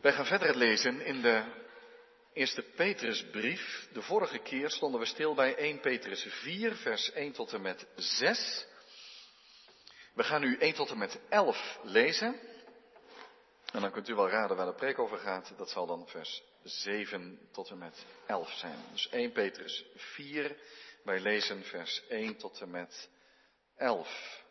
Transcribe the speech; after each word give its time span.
Wij 0.00 0.12
gaan 0.12 0.26
verder 0.26 0.56
lezen 0.56 1.00
in 1.00 1.22
de 1.22 1.44
eerste 2.32 2.62
Petrusbrief. 2.62 3.88
De 3.92 4.02
vorige 4.02 4.38
keer 4.38 4.70
stonden 4.70 5.00
we 5.00 5.06
stil 5.06 5.34
bij 5.34 5.56
1 5.56 5.80
Petrus 5.80 6.26
4, 6.28 6.76
vers 6.76 7.12
1 7.12 7.32
tot 7.32 7.52
en 7.52 7.62
met 7.62 7.86
6. 7.96 8.66
We 10.14 10.24
gaan 10.24 10.40
nu 10.40 10.56
1 10.56 10.74
tot 10.74 10.90
en 10.90 10.98
met 10.98 11.20
11 11.28 11.78
lezen. 11.82 12.40
En 13.72 13.80
dan 13.80 13.90
kunt 13.90 14.08
u 14.08 14.14
wel 14.14 14.28
raden 14.28 14.56
waar 14.56 14.66
de 14.66 14.74
preek 14.74 14.98
over 14.98 15.18
gaat. 15.18 15.52
Dat 15.56 15.70
zal 15.70 15.86
dan 15.86 16.08
vers 16.08 16.42
7 16.62 17.48
tot 17.52 17.70
en 17.70 17.78
met 17.78 18.06
11 18.26 18.50
zijn. 18.50 18.78
Dus 18.92 19.08
1 19.08 19.32
Petrus 19.32 19.84
4, 19.94 20.56
wij 21.04 21.20
lezen 21.20 21.64
vers 21.64 22.06
1 22.08 22.36
tot 22.36 22.60
en 22.60 22.70
met 22.70 23.08
11. 23.76 24.42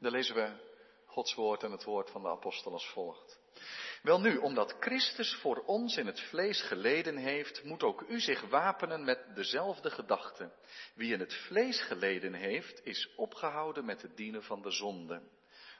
Dan 0.00 0.12
lezen 0.12 0.34
we 0.34 0.72
Gods 1.14 1.34
woord 1.34 1.62
en 1.62 1.70
het 1.70 1.84
woord 1.84 2.10
van 2.10 2.22
de 2.22 2.28
apostel 2.28 2.72
als 2.72 2.88
volgt. 2.88 3.40
Wel 4.02 4.20
nu, 4.20 4.36
omdat 4.36 4.76
Christus 4.80 5.34
voor 5.34 5.62
ons 5.66 5.96
in 5.96 6.06
het 6.06 6.20
vlees 6.20 6.62
geleden 6.62 7.16
heeft, 7.16 7.64
moet 7.64 7.82
ook 7.82 8.04
u 8.08 8.20
zich 8.20 8.40
wapenen 8.40 9.04
met 9.04 9.34
dezelfde 9.34 9.90
gedachte. 9.90 10.52
Wie 10.94 11.12
in 11.12 11.20
het 11.20 11.34
vlees 11.34 11.80
geleden 11.80 12.34
heeft, 12.34 12.84
is 12.84 13.14
opgehouden 13.16 13.84
met 13.84 14.02
het 14.02 14.16
dienen 14.16 14.42
van 14.42 14.62
de 14.62 14.70
zonde. 14.70 15.22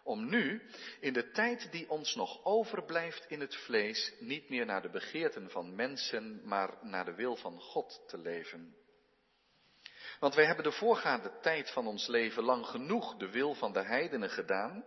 Om 0.03 0.29
nu, 0.29 0.63
in 1.01 1.13
de 1.13 1.31
tijd 1.31 1.73
die 1.73 1.91
ons 1.91 2.15
nog 2.15 2.45
overblijft 2.45 3.25
in 3.29 3.41
het 3.41 3.57
vlees, 3.57 4.15
niet 4.21 4.49
meer 4.49 4.67
naar 4.67 4.83
de 4.83 4.91
begeerten 4.91 5.51
van 5.51 5.75
mensen, 5.75 6.41
maar 6.45 6.79
naar 6.83 7.05
de 7.05 7.15
wil 7.15 7.37
van 7.37 7.61
God 7.61 8.03
te 8.07 8.19
leven. 8.19 8.77
Want 10.21 10.35
wij 10.35 10.45
hebben 10.45 10.65
de 10.65 10.73
voorgaande 10.73 11.39
tijd 11.41 11.71
van 11.71 11.87
ons 11.87 12.07
leven 12.07 12.43
lang 12.43 12.67
genoeg 12.67 13.17
de 13.17 13.31
wil 13.31 13.55
van 13.55 13.73
de 13.73 13.83
heidenen 13.83 14.31
gedaan 14.31 14.85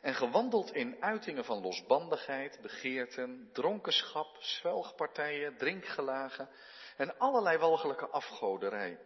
en 0.00 0.14
gewandeld 0.14 0.74
in 0.74 1.02
uitingen 1.02 1.44
van 1.44 1.60
losbandigheid, 1.60 2.58
begeerten, 2.62 3.50
dronkenschap, 3.52 4.36
zwelgpartijen, 4.40 5.56
drinkgelagen 5.56 6.48
en 6.96 7.18
allerlei 7.18 7.58
walgelijke 7.58 8.08
afgoderij. 8.08 8.98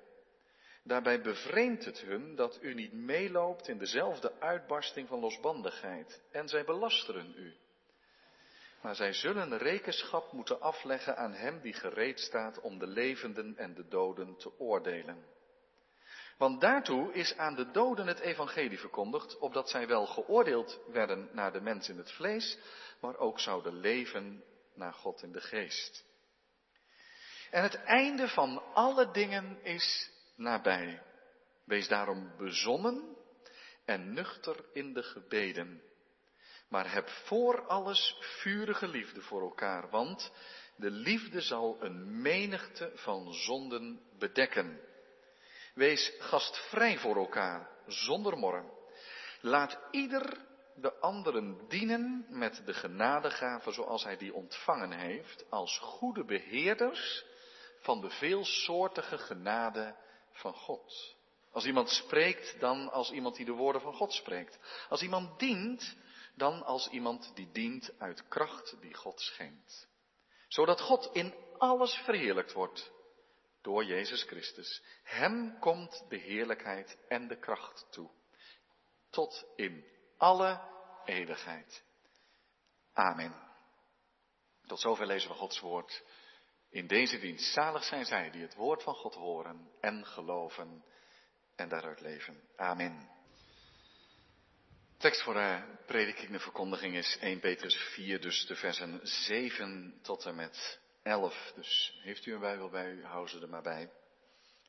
Daarbij 0.83 1.21
bevreemdt 1.21 1.85
het 1.85 1.99
hun 2.01 2.35
dat 2.35 2.59
u 2.63 2.75
niet 2.75 2.93
meeloopt 2.93 3.69
in 3.69 3.79
dezelfde 3.79 4.41
uitbarsting 4.41 5.09
van 5.09 5.19
losbandigheid 5.19 6.23
en 6.31 6.49
zij 6.49 6.65
belasteren 6.65 7.35
u. 7.37 7.55
Maar 8.81 8.95
zij 8.95 9.13
zullen 9.13 9.59
rekenschap 9.59 10.33
moeten 10.33 10.61
afleggen 10.61 11.17
aan 11.17 11.33
hem 11.33 11.61
die 11.61 11.73
gereed 11.73 12.21
staat 12.21 12.61
om 12.61 12.79
de 12.79 12.87
levenden 12.87 13.57
en 13.57 13.75
de 13.75 13.89
doden 13.89 14.37
te 14.37 14.59
oordelen. 14.59 15.34
Want 16.39 16.61
daartoe 16.61 17.13
is 17.13 17.37
aan 17.37 17.55
de 17.55 17.71
doden 17.71 18.07
het 18.07 18.19
evangelie 18.19 18.79
verkondigd, 18.79 19.39
opdat 19.39 19.71
zij 19.71 19.87
wel 19.87 20.07
geoordeeld 20.07 20.81
werden 20.93 21.29
naar 21.33 21.53
de 21.53 21.61
mens 21.61 21.89
in 21.89 21.97
het 21.97 22.13
vlees, 22.13 22.59
maar 23.01 23.17
ook 23.17 23.41
zouden 23.41 23.81
leven 23.81 24.45
naar 24.75 24.93
God 24.93 25.23
in 25.23 25.33
de 25.33 25.41
geest. 25.41 26.05
En 27.51 27.63
het 27.63 27.75
einde 27.75 28.29
van 28.29 28.63
alle 28.75 29.11
dingen 29.11 29.59
is 29.63 30.11
nabij. 30.37 31.03
Wees 31.65 31.89
daarom 31.89 32.37
bezonnen 32.37 33.17
en 33.85 34.13
nuchter 34.13 34.65
in 34.73 34.93
de 34.93 35.03
gebeden. 35.03 35.83
Maar 36.69 36.93
heb 36.93 37.09
voor 37.09 37.67
alles 37.67 38.17
vurige 38.21 38.89
liefde 38.89 39.21
voor 39.21 39.41
elkaar, 39.41 39.91
want 39.91 40.33
de 40.77 40.91
liefde 40.91 41.41
zal 41.41 41.77
een 41.81 42.23
menigte 42.23 42.93
van 42.95 43.33
zonden 43.33 44.01
bedekken. 44.19 44.81
Wees 45.75 46.13
gastvrij 46.19 46.99
voor 46.99 47.17
elkaar, 47.17 47.71
zonder 47.87 48.39
morren. 48.39 48.71
Laat 49.41 49.79
ieder 49.91 50.47
de 50.75 51.01
anderen 51.01 51.69
dienen 51.69 52.27
met 52.29 52.63
de 52.67 52.75
genadegave 52.75 53.73
zoals 53.73 54.05
hij 54.05 54.17
die 54.17 54.35
ontvangen 54.35 54.93
heeft, 54.93 55.45
als 55.51 55.79
goede 55.79 56.25
beheerders 56.25 57.25
van 57.81 58.01
de 58.01 58.11
veelsoortige 58.11 59.19
genade 59.19 59.97
van 60.33 60.55
God. 60.55 61.17
Als 61.53 61.65
iemand 61.65 61.89
spreekt, 61.91 62.61
dan 62.61 62.91
als 62.91 63.11
iemand 63.11 63.37
die 63.37 63.45
de 63.45 63.53
woorden 63.53 63.81
van 63.81 63.95
God 63.95 64.13
spreekt. 64.13 64.59
Als 64.89 65.03
iemand 65.03 65.39
dient, 65.39 65.97
dan 66.35 66.65
als 66.65 66.89
iemand 66.89 67.33
die 67.35 67.51
dient 67.53 67.93
uit 67.99 68.29
kracht 68.29 68.77
die 68.81 68.95
God 68.95 69.21
schenkt. 69.21 69.89
Zodat 70.49 70.81
God 70.81 71.11
in 71.13 71.35
alles 71.59 71.95
verheerlijkt 71.95 72.53
wordt 72.53 72.93
door 73.65 73.85
Jezus 73.85 74.23
Christus. 74.23 74.83
Hem 75.03 75.59
komt 75.59 76.05
de 76.09 76.17
heerlijkheid 76.17 76.99
en 77.09 77.29
de 77.29 77.39
kracht 77.39 77.87
toe. 77.91 78.11
Tot 79.11 79.47
in 79.57 79.85
alle 80.17 80.61
eeuwigheid. 81.05 81.85
Amen. 82.93 83.35
Tot 84.67 84.81
zover 84.81 85.07
lezen 85.07 85.31
we 85.31 85.37
Gods 85.37 85.61
woord. 85.61 86.05
In 86.71 86.87
deze 86.87 87.19
dienst 87.19 87.53
zalig 87.53 87.85
zijn 87.85 88.05
zij 88.05 88.31
die 88.31 88.43
het 88.43 88.55
woord 88.55 88.83
van 88.83 88.95
God 88.95 89.15
horen 89.15 89.71
en 89.81 90.07
geloven 90.07 90.85
en 91.57 91.69
daaruit 91.69 92.01
leven. 92.01 92.49
Amen. 92.57 93.11
Tekst 94.99 95.23
voor 95.23 95.35
de 95.35 95.79
prediking 95.87 96.31
de 96.31 96.41
verkondiging 96.41 96.97
is 96.97 97.19
1 97.21 97.41
Petrus 97.41 97.77
4, 97.77 98.21
dus 98.21 98.47
de 98.47 98.57
versen 98.57 99.01
7 99.03 99.99
tot 100.03 100.25
en 100.25 100.35
met 100.35 100.83
11. 101.05 101.53
Dus 101.55 101.99
heeft 102.03 102.27
u 102.27 102.33
een 102.33 102.41
Bijbel 102.41 102.69
bij 102.71 102.91
u, 102.91 103.05
hou 103.05 103.29
ze 103.29 103.41
er 103.41 103.49
maar 103.49 103.63
bij. 103.63 103.91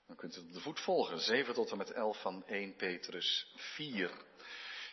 Dan 0.07 0.15
kunt 0.15 0.35
u 0.35 0.39
op 0.39 0.53
de 0.53 0.59
voet 0.59 0.79
volgen. 0.79 1.19
7 1.19 1.53
tot 1.53 1.71
en 1.71 1.77
met 1.77 1.91
11 1.91 2.21
van 2.21 2.45
1 2.47 2.75
Petrus 2.75 3.53
4. 3.55 4.11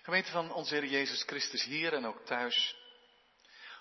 Gemeente 0.03 0.31
van 0.31 0.53
onze 0.53 0.75
Heer 0.75 0.87
Jezus 0.87 1.23
Christus 1.23 1.65
hier 1.65 1.93
en 1.93 2.07
ook 2.07 2.25
thuis. 2.25 2.77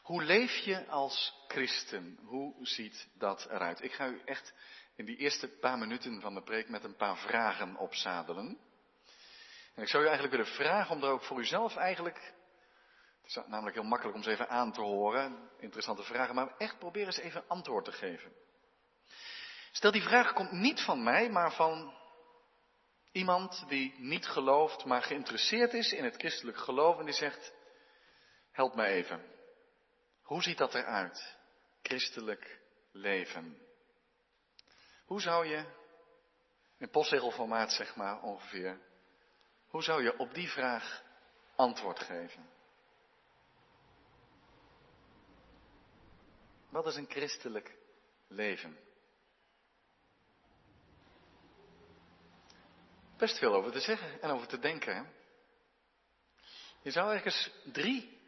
Hoe 0.02 0.24
leef 0.24 0.56
je 0.56 0.88
als 0.88 1.34
christen? 1.48 2.20
Hoe 2.22 2.56
ziet 2.62 3.08
dat 3.14 3.46
eruit? 3.46 3.84
Ik 3.84 3.94
ga 3.94 4.08
u 4.08 4.22
echt 4.26 4.54
in 4.96 5.06
die 5.06 5.18
eerste 5.18 5.48
paar 5.48 5.78
minuten 5.78 6.22
van 6.22 6.34
de 6.34 6.44
preek 6.44 6.70
met 6.70 6.84
een 6.84 6.96
paar 6.96 7.18
vragen 7.18 7.76
opzadelen. 7.76 8.58
En 9.76 9.82
ik 9.82 9.90
zou 9.90 10.04
u 10.04 10.08
eigenlijk 10.08 10.36
willen 10.36 10.54
vragen 10.54 10.96
om 10.96 11.04
er 11.04 11.10
ook 11.10 11.24
voor 11.24 11.40
uzelf 11.40 11.76
eigenlijk 11.76 12.34
het 13.22 13.30
is 13.30 13.36
namelijk 13.48 13.76
heel 13.76 13.86
makkelijk 13.86 14.18
om 14.18 14.24
ze 14.24 14.32
even 14.32 14.50
aan 14.50 14.72
te 14.72 14.82
horen. 14.82 15.50
Interessante 15.60 16.04
vragen, 16.04 16.36
maar 16.36 16.58
echt 16.58 16.80
probeer 16.80 17.06
eens 17.06 17.18
even 17.18 17.44
antwoord 17.48 17.86
te 17.86 17.92
geven. 17.92 18.32
Stel, 19.72 19.92
die 19.92 20.02
vraag 20.02 20.34
komt 20.34 20.52
niet 20.52 20.82
van 20.82 21.04
mij, 21.04 21.30
maar 21.30 21.54
van 21.54 21.94
iemand 23.12 23.66
die 23.68 23.94
niet 23.98 24.28
gelooft, 24.28 24.86
maar 24.86 25.02
geïnteresseerd 25.02 25.74
is 25.74 25.94
in 25.94 26.04
het 26.04 26.16
christelijk 26.16 26.58
geloof 26.58 27.00
en 27.00 27.06
die 27.06 27.14
zegt, 27.14 27.54
help 28.52 28.76
me 28.76 28.86
even. 28.86 29.26
Hoe 30.22 30.42
ziet 30.42 30.58
dat 30.58 30.76
eruit? 30.76 31.38
Christelijk 31.82 32.60
leven. 32.92 33.62
Hoe 35.06 35.22
zou 35.22 35.46
je, 35.46 35.66
in 36.78 36.90
postzegelformaat 36.90 37.72
zeg 37.72 37.96
maar 37.96 38.22
ongeveer, 38.22 38.80
hoe 39.68 39.84
zou 39.84 40.04
je 40.04 40.18
op 40.18 40.34
die 40.34 40.50
vraag 40.50 41.04
antwoord 41.56 42.00
geven? 42.00 42.50
Wat 46.72 46.88
is 46.88 46.96
een 46.96 47.10
christelijk 47.10 47.78
leven? 48.28 48.78
Best 53.18 53.38
veel 53.38 53.54
over 53.54 53.72
te 53.72 53.80
zeggen 53.80 54.22
en 54.22 54.30
over 54.30 54.48
te 54.48 54.60
denken. 54.60 54.96
Hè? 54.96 55.04
Je 56.82 56.92
zou 56.92 57.14
ergens 57.14 57.52
drie, 57.64 58.20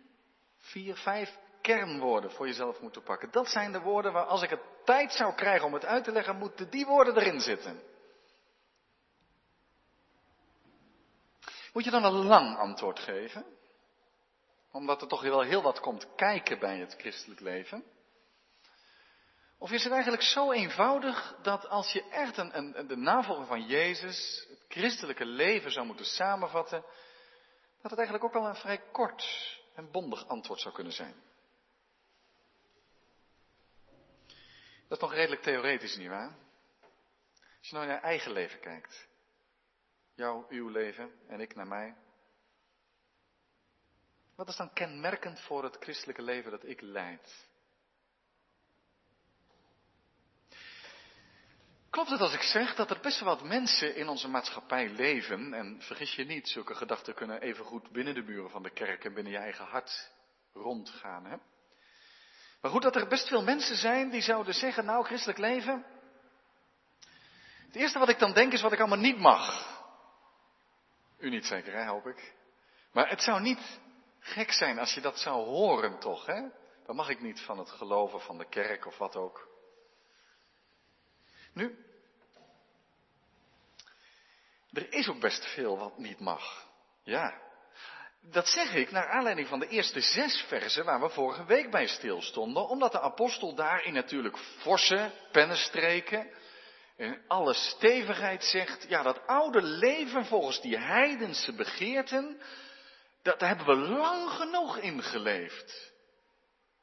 vier, 0.58 0.96
vijf 0.96 1.38
kernwoorden 1.62 2.32
voor 2.32 2.48
jezelf 2.48 2.82
moeten 2.82 3.04
pakken. 3.04 3.32
Dat 3.32 3.48
zijn 3.48 3.72
de 3.72 3.80
woorden 3.80 4.14
waar 4.14 4.26
als 4.26 4.42
ik 4.42 4.50
het 4.50 4.86
tijd 4.86 5.14
zou 5.14 5.34
krijgen 5.34 5.68
om 5.68 5.74
het 5.74 5.86
uit 5.86 6.04
te 6.04 6.12
leggen, 6.12 6.36
moeten 6.36 6.70
die 6.70 6.86
woorden 6.86 7.18
erin 7.18 7.40
zitten. 7.40 7.82
Moet 11.74 11.84
je 11.84 11.92
dan 11.92 12.04
een 12.04 12.26
lang 12.26 12.58
antwoord 12.58 13.00
geven? 13.00 13.46
Omdat 14.72 15.02
er 15.02 15.08
toch 15.08 15.22
wel 15.22 15.42
heel 15.42 15.62
wat 15.62 15.80
komt 15.80 16.08
kijken 16.16 16.60
bij 16.60 16.78
het 16.78 16.96
christelijk 16.98 17.40
leven. 17.40 17.84
Of 19.64 19.72
is 19.72 19.84
het 19.84 19.94
eigenlijk 19.94 20.24
zo 20.24 20.52
eenvoudig 20.52 21.36
dat 21.42 21.68
als 21.68 21.92
je 21.92 22.10
echt 22.10 22.38
een, 22.38 22.58
een, 22.58 22.88
de 22.88 22.96
navolger 22.96 23.46
van 23.46 23.66
Jezus, 23.66 24.46
het 24.50 24.66
christelijke 24.68 25.26
leven 25.26 25.72
zou 25.72 25.86
moeten 25.86 26.06
samenvatten, 26.06 26.82
dat 27.82 27.92
het 27.92 28.00
eigenlijk 28.00 28.24
ook 28.24 28.42
al 28.42 28.48
een 28.48 28.56
vrij 28.56 28.82
kort 28.92 29.26
en 29.76 29.92
bondig 29.92 30.28
antwoord 30.28 30.60
zou 30.60 30.74
kunnen 30.74 30.94
zijn? 30.94 31.16
Dat 34.88 34.98
is 34.98 35.00
nog 35.00 35.14
redelijk 35.14 35.42
theoretisch, 35.42 35.98
nietwaar? 35.98 36.36
Als 37.58 37.70
je 37.70 37.76
nou 37.76 37.88
naar 37.88 37.96
je 37.96 38.02
eigen 38.02 38.32
leven 38.32 38.60
kijkt. 38.60 39.08
Jouw, 40.16 40.46
uw 40.50 40.70
leven 40.70 41.12
en 41.28 41.40
ik 41.40 41.56
naar 41.56 41.68
mij. 41.68 41.96
Wat 44.36 44.48
is 44.48 44.56
dan 44.56 44.74
kenmerkend 44.74 45.40
voor 45.40 45.64
het 45.64 45.78
christelijke 45.80 46.22
leven 46.22 46.52
dat 46.52 46.66
ik 46.66 46.82
leid? 46.82 47.52
Klopt 51.94 52.10
het 52.10 52.22
als 52.22 52.34
ik 52.34 52.42
zeg 52.42 52.76
dat 52.76 52.90
er 52.90 53.00
best 53.02 53.20
wel 53.20 53.36
wat 53.36 53.48
mensen 53.48 53.96
in 53.96 54.08
onze 54.08 54.30
maatschappij 54.30 54.90
leven, 54.90 55.54
en 55.54 55.82
vergis 55.82 56.16
je 56.16 56.26
niet, 56.26 56.50
zulke 56.50 56.76
gedachten 56.76 57.14
kunnen 57.14 57.42
even 57.42 57.66
goed 57.66 57.92
binnen 57.92 58.14
de 58.14 58.22
muren 58.22 58.50
van 58.50 58.64
de 58.64 58.70
kerk 58.70 59.06
en 59.06 59.14
binnen 59.14 59.34
je 59.34 59.40
eigen 59.40 59.66
hart 59.66 60.12
rondgaan. 60.54 61.26
Hè? 61.26 61.36
Maar 62.62 62.72
goed, 62.72 62.82
dat 62.82 62.96
er 62.96 63.08
best 63.08 63.28
veel 63.28 63.44
mensen 63.44 63.76
zijn 63.76 64.10
die 64.10 64.22
zouden 64.22 64.54
zeggen, 64.54 64.86
nou, 64.86 65.06
christelijk 65.06 65.40
leven. 65.40 65.86
Het 67.66 67.76
eerste 67.76 68.00
wat 68.00 68.10
ik 68.10 68.20
dan 68.20 68.34
denk 68.34 68.54
is 68.54 68.62
wat 68.62 68.72
ik 68.72 68.80
allemaal 68.80 68.98
niet 68.98 69.20
mag. 69.20 69.68
U 71.18 71.30
niet 71.30 71.46
zeker, 71.46 71.74
hè, 71.74 71.86
hoop 71.86 72.08
ik. 72.08 72.34
Maar 72.92 73.10
het 73.10 73.22
zou 73.22 73.42
niet 73.42 73.80
gek 74.20 74.52
zijn 74.52 74.80
als 74.80 74.94
je 74.94 75.02
dat 75.02 75.20
zou 75.20 75.46
horen, 75.46 76.00
toch, 76.00 76.26
hè? 76.26 76.42
Dan 76.86 76.96
mag 76.96 77.10
ik 77.10 77.22
niet 77.22 77.42
van 77.42 77.58
het 77.58 77.70
geloven 77.70 78.22
van 78.22 78.38
de 78.38 78.50
kerk 78.50 78.86
of 78.86 78.98
wat 78.98 79.16
ook. 79.16 79.53
Nu, 81.54 81.78
er 84.74 84.94
is 84.94 85.08
ook 85.08 85.20
best 85.20 85.46
veel 85.46 85.78
wat 85.78 85.98
niet 85.98 86.20
mag. 86.20 86.68
Ja, 87.04 87.42
dat 88.22 88.48
zeg 88.48 88.74
ik 88.74 88.92
naar 88.92 89.10
aanleiding 89.10 89.48
van 89.48 89.60
de 89.60 89.68
eerste 89.68 90.02
zes 90.02 90.42
versen 90.48 90.86
waar 90.86 91.02
we 91.02 91.10
vorige 91.10 91.46
week 91.46 91.72
bij 91.72 91.88
stilstonden, 91.88 92.68
omdat 92.68 92.92
de 92.92 93.00
apostel 93.00 93.56
daarin 93.56 93.94
natuurlijk 93.94 94.38
forse 94.38 95.12
pennenstreken 95.32 96.30
en 96.98 97.22
alle 97.28 97.54
stevigheid 97.54 98.44
zegt, 98.44 98.86
ja 98.90 99.02
dat 99.02 99.28
oude 99.28 99.62
leven 99.62 100.26
volgens 100.26 100.62
die 100.62 100.78
heidense 100.78 101.54
begeerten, 101.54 102.42
dat, 103.22 103.40
hebben 103.40 103.66
we 103.66 103.76
lang 103.76 104.30
genoeg 104.30 104.78
in 104.78 105.04
geleefd. 105.04 105.92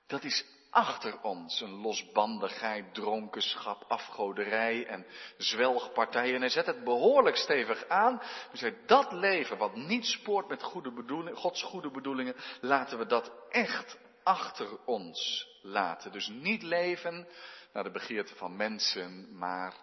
Dat 0.06 0.24
is 0.24 0.44
achter 0.70 1.20
ons 1.22 1.60
een 1.60 1.80
losbandigheid, 1.80 2.94
dronkenschap, 2.94 3.84
afgoderij 3.88 4.86
en 4.86 5.06
zwelgpartijen. 5.36 6.34
En 6.34 6.40
hij 6.40 6.50
zet 6.50 6.66
het 6.66 6.84
behoorlijk 6.84 7.36
stevig 7.36 7.88
aan. 7.88 8.18
Hij 8.20 8.58
zegt, 8.58 8.88
dat 8.88 9.12
leven 9.12 9.58
wat 9.58 9.74
niet 9.76 10.06
spoort 10.06 10.48
met 10.48 10.62
goede 10.62 11.32
Gods 11.34 11.62
goede 11.62 11.90
bedoelingen, 11.90 12.36
laten 12.60 12.98
we 12.98 13.06
dat 13.06 13.32
echt 13.48 13.98
achter 14.22 14.84
ons 14.84 15.48
laten. 15.62 16.12
Dus 16.12 16.28
niet 16.28 16.62
leven 16.62 17.28
naar 17.72 17.84
de 17.84 17.90
begeerte 17.90 18.34
van 18.34 18.56
mensen, 18.56 19.38
maar 19.38 19.74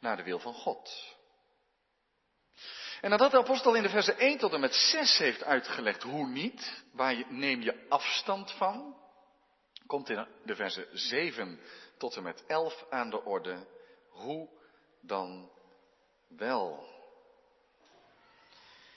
naar 0.00 0.16
de 0.16 0.22
wil 0.22 0.38
van 0.38 0.54
God. 0.54 1.14
En 3.00 3.10
nadat 3.10 3.30
de 3.30 3.38
apostel 3.38 3.74
in 3.74 3.82
de 3.82 3.88
versen 3.88 4.18
1 4.18 4.38
tot 4.38 4.52
en 4.52 4.60
met 4.60 4.74
6 4.74 5.18
heeft 5.18 5.44
uitgelegd 5.44 6.02
hoe 6.02 6.26
niet, 6.26 6.84
waar 6.92 7.14
je, 7.14 7.24
neem 7.28 7.62
je 7.62 7.86
afstand 7.88 8.52
van, 8.52 8.96
komt 9.86 10.08
in 10.08 10.26
de 10.44 10.54
versen 10.54 10.98
7 10.98 11.60
tot 11.98 12.16
en 12.16 12.22
met 12.22 12.44
11 12.46 12.86
aan 12.90 13.10
de 13.10 13.24
orde. 13.24 13.66
Hoe 14.08 14.48
dan 15.00 15.50
wel? 16.28 16.94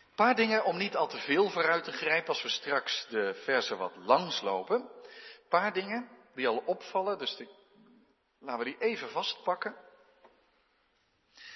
Een 0.10 0.26
paar 0.26 0.36
dingen 0.36 0.64
om 0.64 0.78
niet 0.78 0.96
al 0.96 1.08
te 1.08 1.18
veel 1.18 1.50
vooruit 1.50 1.84
te 1.84 1.92
grijpen 1.92 2.28
als 2.28 2.42
we 2.42 2.50
straks 2.50 3.08
de 3.10 3.34
versen 3.34 3.78
wat 3.78 3.96
langslopen. 3.96 4.82
Een 4.82 5.48
paar 5.50 5.74
dingen 5.74 6.10
die 6.34 6.48
al 6.48 6.64
opvallen, 6.66 7.18
dus 7.18 7.44
laten 8.40 8.66
we 8.66 8.72
die 8.72 8.80
even 8.80 9.10
vastpakken. 9.10 9.76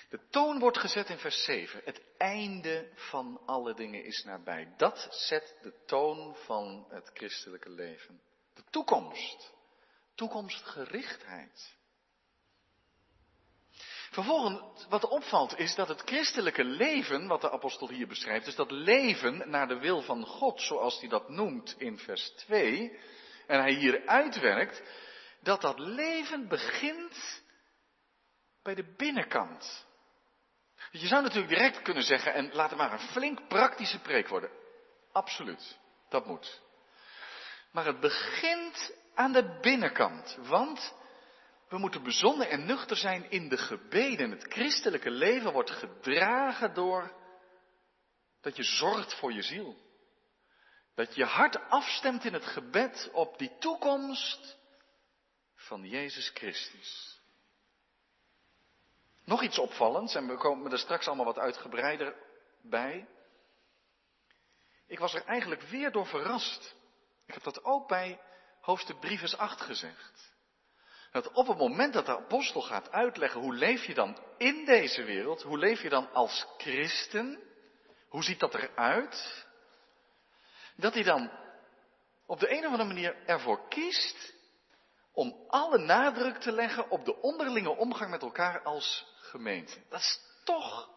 De 0.09 0.19
toon 0.29 0.59
wordt 0.59 0.77
gezet 0.77 1.09
in 1.09 1.17
vers 1.17 1.43
7. 1.43 1.81
Het 1.83 2.01
einde 2.17 2.91
van 2.95 3.41
alle 3.45 3.73
dingen 3.73 4.03
is 4.03 4.23
nabij. 4.23 4.73
Dat 4.77 5.07
zet 5.09 5.55
de 5.61 5.73
toon 5.85 6.35
van 6.35 6.85
het 6.89 7.11
christelijke 7.13 7.69
leven. 7.69 8.21
Toekomst. 8.73 9.53
Toekomstgerichtheid. 10.15 11.75
Vervolgens, 14.11 14.85
wat 14.89 15.05
opvalt 15.07 15.57
is 15.57 15.75
dat 15.75 15.87
het 15.87 16.01
christelijke 16.01 16.63
leven, 16.63 17.27
wat 17.27 17.41
de 17.41 17.51
apostel 17.51 17.89
hier 17.89 18.07
beschrijft, 18.07 18.47
is 18.47 18.55
dat 18.55 18.71
leven 18.71 19.49
naar 19.49 19.67
de 19.67 19.79
wil 19.79 20.01
van 20.01 20.25
God, 20.25 20.61
zoals 20.61 20.99
hij 20.99 21.09
dat 21.09 21.29
noemt 21.29 21.75
in 21.77 21.97
vers 21.97 22.29
2, 22.29 22.99
en 23.47 23.59
hij 23.59 23.73
hier 23.73 24.05
uitwerkt, 24.05 24.81
dat 25.41 25.61
dat 25.61 25.79
leven 25.79 26.47
begint 26.47 27.43
bij 28.63 28.75
de 28.75 28.93
binnenkant. 28.97 29.85
Je 30.91 31.07
zou 31.07 31.21
natuurlijk 31.21 31.53
direct 31.53 31.81
kunnen 31.81 32.03
zeggen, 32.03 32.33
en 32.33 32.53
laat 32.53 32.69
het 32.69 32.79
maar 32.79 32.93
een 32.93 32.99
flink 32.99 33.47
praktische 33.47 33.99
preek 33.99 34.27
worden. 34.27 34.51
Absoluut, 35.11 35.77
dat 36.09 36.25
moet. 36.25 36.62
Maar 37.73 37.85
het 37.85 37.99
begint 37.99 38.93
aan 39.13 39.31
de 39.31 39.59
binnenkant. 39.61 40.37
Want 40.41 40.93
we 41.69 41.77
moeten 41.77 42.03
bezonnen 42.03 42.49
en 42.49 42.65
nuchter 42.65 42.97
zijn 42.97 43.29
in 43.29 43.49
de 43.49 43.57
gebeden. 43.57 44.31
Het 44.31 44.43
christelijke 44.43 45.09
leven 45.09 45.51
wordt 45.51 45.71
gedragen 45.71 46.73
door 46.73 47.13
dat 48.41 48.55
je 48.55 48.63
zorgt 48.63 49.13
voor 49.13 49.33
je 49.33 49.41
ziel. 49.41 49.77
Dat 50.95 51.15
je 51.15 51.25
hart 51.25 51.69
afstemt 51.69 52.25
in 52.25 52.33
het 52.33 52.45
gebed 52.45 53.09
op 53.13 53.37
die 53.37 53.57
toekomst 53.59 54.57
van 55.55 55.87
Jezus 55.87 56.29
Christus. 56.33 57.21
Nog 59.25 59.43
iets 59.43 59.59
opvallends, 59.59 60.15
en 60.15 60.27
we 60.27 60.37
komen 60.37 60.71
er 60.71 60.77
straks 60.77 61.07
allemaal 61.07 61.25
wat 61.25 61.39
uitgebreider 61.39 62.15
bij. 62.61 63.07
Ik 64.87 64.99
was 64.99 65.13
er 65.13 65.25
eigenlijk 65.25 65.61
weer 65.61 65.91
door 65.91 66.07
verrast. 66.07 66.75
Ik 67.25 67.33
heb 67.33 67.43
dat 67.43 67.63
ook 67.63 67.87
bij 67.87 68.21
hoofdstuk 68.61 69.01
3 69.01 69.19
vers 69.19 69.37
8 69.37 69.61
gezegd. 69.61 70.31
Dat 71.11 71.31
op 71.31 71.47
het 71.47 71.57
moment 71.57 71.93
dat 71.93 72.05
de 72.05 72.17
apostel 72.17 72.61
gaat 72.61 72.91
uitleggen 72.91 73.41
hoe 73.41 73.53
leef 73.53 73.85
je 73.85 73.93
dan 73.93 74.17
in 74.37 74.65
deze 74.65 75.03
wereld, 75.03 75.41
hoe 75.41 75.57
leef 75.57 75.81
je 75.81 75.89
dan 75.89 76.11
als 76.11 76.45
christen, 76.57 77.39
hoe 78.07 78.23
ziet 78.23 78.39
dat 78.39 78.53
eruit, 78.53 79.45
dat 80.75 80.93
hij 80.93 81.03
dan 81.03 81.31
op 82.25 82.39
de 82.39 82.51
een 82.51 82.65
of 82.65 82.71
andere 82.71 82.83
manier 82.83 83.25
ervoor 83.25 83.67
kiest 83.67 84.33
om 85.11 85.45
alle 85.47 85.77
nadruk 85.77 86.37
te 86.37 86.51
leggen 86.51 86.89
op 86.89 87.05
de 87.05 87.21
onderlinge 87.21 87.75
omgang 87.75 88.11
met 88.11 88.21
elkaar 88.21 88.61
als 88.61 89.05
gemeente. 89.15 89.81
Dat 89.89 89.99
is 89.99 90.19
toch 90.43 90.89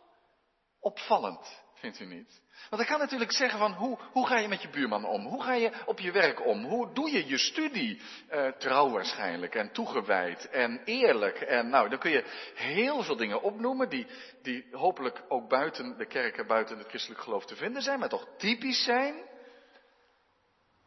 opvallend, 0.80 1.62
vindt 1.92 2.12
u 2.12 2.16
niet? 2.16 2.42
Want 2.70 2.82
ik 2.82 2.88
kan 2.88 2.98
natuurlijk 2.98 3.32
zeggen 3.32 3.58
van 3.58 3.72
hoe, 3.72 3.98
hoe 4.12 4.26
ga 4.26 4.38
je 4.38 4.48
met 4.48 4.62
je 4.62 4.68
buurman 4.68 5.04
om? 5.04 5.26
Hoe 5.26 5.42
ga 5.42 5.54
je 5.54 5.72
op 5.84 5.98
je 5.98 6.12
werk 6.12 6.46
om? 6.46 6.64
Hoe 6.64 6.92
doe 6.92 7.10
je 7.10 7.26
je 7.26 7.38
studie? 7.38 8.00
Uh, 8.30 8.48
trouw 8.48 8.90
waarschijnlijk 8.90 9.54
en 9.54 9.72
toegewijd 9.72 10.48
en 10.48 10.80
eerlijk. 10.84 11.40
En 11.40 11.68
nou, 11.68 11.88
dan 11.88 11.98
kun 11.98 12.10
je 12.10 12.24
heel 12.54 13.02
veel 13.02 13.16
dingen 13.16 13.42
opnoemen 13.42 13.88
die, 13.88 14.06
die 14.42 14.66
hopelijk 14.70 15.22
ook 15.28 15.48
buiten 15.48 15.96
de 15.98 16.06
kerk 16.06 16.36
en 16.36 16.46
buiten 16.46 16.78
het 16.78 16.88
christelijk 16.88 17.20
geloof 17.20 17.46
te 17.46 17.56
vinden 17.56 17.82
zijn, 17.82 17.98
maar 17.98 18.08
toch 18.08 18.26
typisch 18.36 18.84
zijn. 18.84 19.14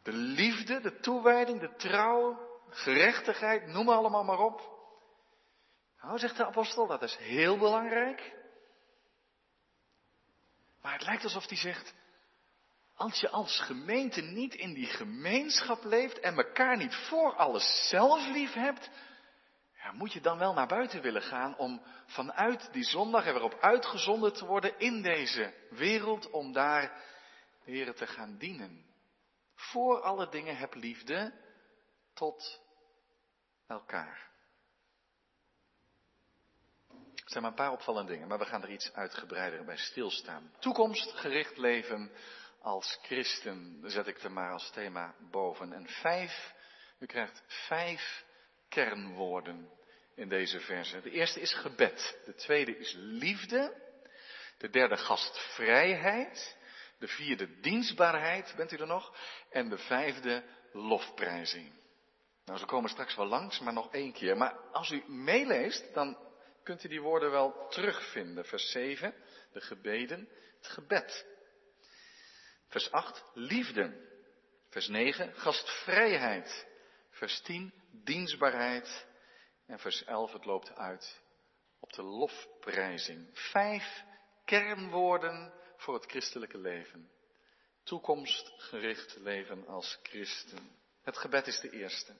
De 0.02 0.12
liefde, 0.12 0.80
de 0.80 1.00
toewijding, 1.00 1.60
de 1.60 1.74
trouw, 1.76 2.38
gerechtigheid, 2.68 3.66
noem 3.66 3.88
allemaal 3.88 4.24
maar 4.24 4.38
op. 4.38 4.78
Nou, 6.02 6.18
zegt 6.18 6.36
de 6.36 6.46
apostel, 6.46 6.86
dat 6.86 7.02
is 7.02 7.16
heel 7.16 7.58
belangrijk. 7.58 8.38
Maar 10.82 10.92
het 10.92 11.04
lijkt 11.04 11.24
alsof 11.24 11.48
hij 11.48 11.56
zegt, 11.56 11.94
als 12.94 13.20
je 13.20 13.30
als 13.30 13.60
gemeente 13.60 14.20
niet 14.20 14.54
in 14.54 14.74
die 14.74 14.86
gemeenschap 14.86 15.84
leeft 15.84 16.20
en 16.20 16.36
elkaar 16.36 16.76
niet 16.76 16.94
voor 16.94 17.36
alles 17.36 17.88
zelf 17.88 18.26
lief 18.26 18.52
hebt, 18.52 18.90
ja, 19.82 19.92
moet 19.92 20.12
je 20.12 20.20
dan 20.20 20.38
wel 20.38 20.52
naar 20.52 20.66
buiten 20.66 21.02
willen 21.02 21.22
gaan 21.22 21.56
om 21.56 21.82
vanuit 22.06 22.72
die 22.72 22.84
zondag 22.84 23.26
er 23.26 23.32
weer 23.32 23.42
op 23.42 23.58
uitgezonden 23.60 24.32
te 24.32 24.46
worden 24.46 24.78
in 24.78 25.02
deze 25.02 25.54
wereld 25.70 26.30
om 26.30 26.52
daar 26.52 27.02
de 27.64 27.70
Heer 27.70 27.94
te 27.94 28.06
gaan 28.06 28.36
dienen. 28.38 28.84
Voor 29.54 30.00
alle 30.00 30.28
dingen 30.28 30.56
heb 30.56 30.74
liefde 30.74 31.32
tot 32.14 32.60
elkaar. 33.66 34.29
Er 37.30 37.36
zijn 37.36 37.48
maar 37.50 37.58
een 37.58 37.66
paar 37.66 37.78
opvallende 37.78 38.12
dingen, 38.12 38.28
maar 38.28 38.38
we 38.38 38.44
gaan 38.44 38.62
er 38.62 38.70
iets 38.70 38.92
uitgebreider 38.92 39.64
bij 39.64 39.76
stilstaan. 39.76 40.52
Toekomstgericht 40.58 41.56
leven 41.56 42.10
als 42.60 42.98
christen, 43.02 43.82
zet 43.84 44.06
ik 44.06 44.22
er 44.22 44.32
maar 44.32 44.52
als 44.52 44.70
thema 44.70 45.14
boven. 45.30 45.72
En 45.72 45.88
vijf, 45.88 46.54
u 46.98 47.06
krijgt 47.06 47.42
vijf 47.46 48.24
kernwoorden 48.68 49.70
in 50.14 50.28
deze 50.28 50.60
verse. 50.60 51.00
De 51.00 51.10
eerste 51.10 51.40
is 51.40 51.54
gebed, 51.54 52.18
de 52.24 52.34
tweede 52.34 52.78
is 52.78 52.94
liefde, 52.96 53.82
de 54.58 54.70
derde 54.70 54.96
gastvrijheid, 54.96 56.56
de 56.98 57.08
vierde 57.08 57.60
dienstbaarheid, 57.60 58.54
bent 58.56 58.72
u 58.72 58.76
er 58.76 58.86
nog? 58.86 59.16
En 59.50 59.68
de 59.68 59.78
vijfde 59.78 60.44
lofprijzing. 60.72 61.72
Nou, 62.44 62.58
ze 62.58 62.66
komen 62.66 62.90
straks 62.90 63.16
wel 63.16 63.26
langs, 63.26 63.58
maar 63.58 63.72
nog 63.72 63.92
één 63.92 64.12
keer. 64.12 64.36
Maar 64.36 64.56
als 64.72 64.90
u 64.90 65.04
meeleest, 65.06 65.94
dan 65.94 66.28
kunt 66.62 66.84
u 66.84 66.88
die 66.88 67.00
woorden 67.00 67.30
wel 67.30 67.68
terugvinden. 67.68 68.44
Vers 68.44 68.70
7, 68.70 69.14
de 69.52 69.60
gebeden, 69.60 70.28
het 70.56 70.66
gebed. 70.66 71.26
Vers 72.66 72.90
8, 72.90 73.24
liefde. 73.34 74.08
Vers 74.68 74.88
9, 74.88 75.34
gastvrijheid. 75.34 76.66
Vers 77.10 77.40
10, 77.40 77.72
dienstbaarheid. 77.90 79.06
En 79.66 79.78
vers 79.78 80.04
11, 80.04 80.32
het 80.32 80.44
loopt 80.44 80.74
uit 80.74 81.20
op 81.80 81.92
de 81.92 82.02
lofprijzing. 82.02 83.28
Vijf 83.32 84.04
kernwoorden 84.44 85.52
voor 85.76 85.94
het 85.94 86.04
christelijke 86.04 86.58
leven. 86.58 87.10
Toekomstgericht 87.82 89.16
leven 89.16 89.66
als 89.66 89.98
christen. 90.02 90.78
Het 91.02 91.18
gebed 91.18 91.46
is 91.46 91.60
de 91.60 91.70
eerste. 91.70 92.16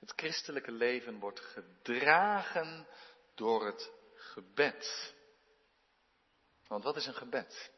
Het 0.00 0.12
christelijke 0.16 0.72
leven 0.72 1.18
wordt 1.18 1.40
gedragen 1.40 2.86
door 3.34 3.66
het 3.66 3.92
gebed. 4.14 5.14
Want 6.66 6.84
wat 6.84 6.96
is 6.96 7.06
een 7.06 7.14
gebed? 7.14 7.72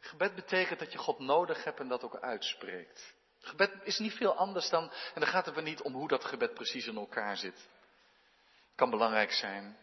Gebed 0.00 0.34
betekent 0.34 0.78
dat 0.78 0.92
je 0.92 0.98
God 0.98 1.18
nodig 1.18 1.64
hebt 1.64 1.80
en 1.80 1.88
dat 1.88 2.02
ook 2.02 2.16
uitspreekt. 2.16 3.14
Gebed 3.40 3.72
is 3.82 3.98
niet 3.98 4.14
veel 4.14 4.34
anders 4.34 4.68
dan, 4.70 4.90
en 5.14 5.20
dan 5.20 5.28
gaat 5.28 5.46
het 5.46 5.56
er 5.56 5.62
niet 5.62 5.82
om 5.82 5.92
hoe 5.92 6.08
dat 6.08 6.24
gebed 6.24 6.54
precies 6.54 6.86
in 6.86 6.96
elkaar 6.96 7.36
zit. 7.36 7.68
Kan 8.74 8.90
belangrijk 8.90 9.32
zijn, 9.32 9.78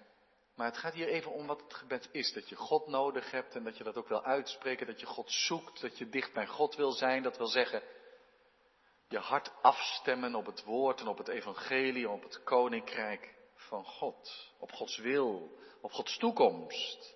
maar 0.55 0.65
het 0.65 0.77
gaat 0.77 0.93
hier 0.93 1.07
even 1.07 1.31
om 1.31 1.47
wat 1.47 1.61
het 1.61 1.73
gebed 1.73 2.09
is. 2.11 2.33
Dat 2.33 2.49
je 2.49 2.55
God 2.55 2.87
nodig 2.87 3.31
hebt 3.31 3.55
en 3.55 3.63
dat 3.63 3.77
je 3.77 3.83
dat 3.83 3.95
ook 3.95 4.07
wil 4.07 4.23
uitspreken, 4.23 4.87
dat 4.87 4.99
je 4.99 5.05
God 5.05 5.31
zoekt, 5.31 5.81
dat 5.81 5.97
je 5.97 6.09
dicht 6.09 6.33
bij 6.33 6.47
God 6.47 6.75
wil 6.75 6.91
zijn. 6.91 7.23
Dat 7.23 7.37
wil 7.37 7.47
zeggen, 7.47 7.81
je 9.07 9.17
hart 9.17 9.51
afstemmen 9.61 10.35
op 10.35 10.45
het 10.45 10.63
woord 10.63 10.99
en 10.99 11.07
op 11.07 11.17
het 11.17 11.27
evangelie, 11.27 12.09
op 12.09 12.23
het 12.23 12.43
koninkrijk 12.43 13.33
van 13.67 13.85
God. 13.85 14.51
Op 14.59 14.71
Gods 14.71 14.97
wil, 14.97 15.57
op 15.81 15.91
Gods 15.91 16.17
toekomst. 16.17 17.15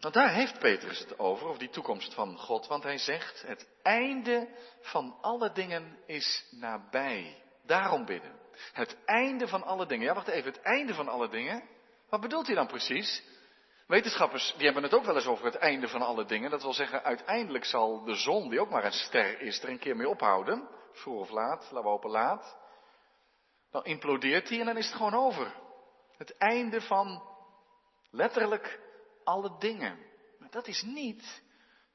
Want 0.00 0.14
daar 0.14 0.32
heeft 0.32 0.58
Petrus 0.58 0.98
het 0.98 1.18
over, 1.18 1.46
over 1.46 1.58
die 1.58 1.70
toekomst 1.70 2.14
van 2.14 2.38
God. 2.38 2.66
Want 2.66 2.82
hij 2.82 2.98
zegt, 2.98 3.42
het 3.42 3.68
einde 3.82 4.48
van 4.80 5.16
alle 5.20 5.52
dingen 5.52 5.98
is 6.06 6.44
nabij. 6.50 7.42
Daarom 7.66 8.04
bidden. 8.04 8.38
Het 8.72 8.96
einde 9.04 9.48
van 9.48 9.62
alle 9.62 9.86
dingen. 9.86 10.06
Ja, 10.06 10.14
wacht 10.14 10.28
even, 10.28 10.52
het 10.52 10.62
einde 10.62 10.94
van 10.94 11.08
alle 11.08 11.28
dingen. 11.28 11.62
Wat 12.08 12.20
bedoelt 12.20 12.46
hij 12.46 12.54
dan 12.54 12.66
precies? 12.66 13.22
Wetenschappers 13.86 14.54
die 14.56 14.64
hebben 14.64 14.82
het 14.82 14.94
ook 14.94 15.04
wel 15.04 15.14
eens 15.14 15.26
over 15.26 15.44
het 15.44 15.54
einde 15.54 15.88
van 15.88 16.02
alle 16.02 16.24
dingen. 16.24 16.50
Dat 16.50 16.62
wil 16.62 16.72
zeggen, 16.72 17.04
uiteindelijk 17.04 17.64
zal 17.64 18.04
de 18.04 18.14
zon, 18.14 18.48
die 18.48 18.60
ook 18.60 18.70
maar 18.70 18.84
een 18.84 18.92
ster 18.92 19.40
is, 19.40 19.62
er 19.62 19.68
een 19.68 19.78
keer 19.78 19.96
mee 19.96 20.08
ophouden. 20.08 20.68
Vroeg 20.92 21.20
of 21.20 21.30
laat, 21.30 21.62
laten 21.62 21.82
we 21.82 21.88
hopen 21.88 22.10
laat. 22.10 22.56
Dan 23.70 23.84
implodeert 23.84 24.48
hij 24.48 24.60
en 24.60 24.66
dan 24.66 24.76
is 24.76 24.86
het 24.86 24.96
gewoon 24.96 25.14
over. 25.14 25.54
Het 26.16 26.36
einde 26.36 26.80
van 26.80 27.22
letterlijk 28.10 28.80
alle 29.24 29.58
dingen. 29.58 29.98
Maar 30.38 30.50
dat 30.50 30.66
is 30.66 30.82
niet 30.82 31.42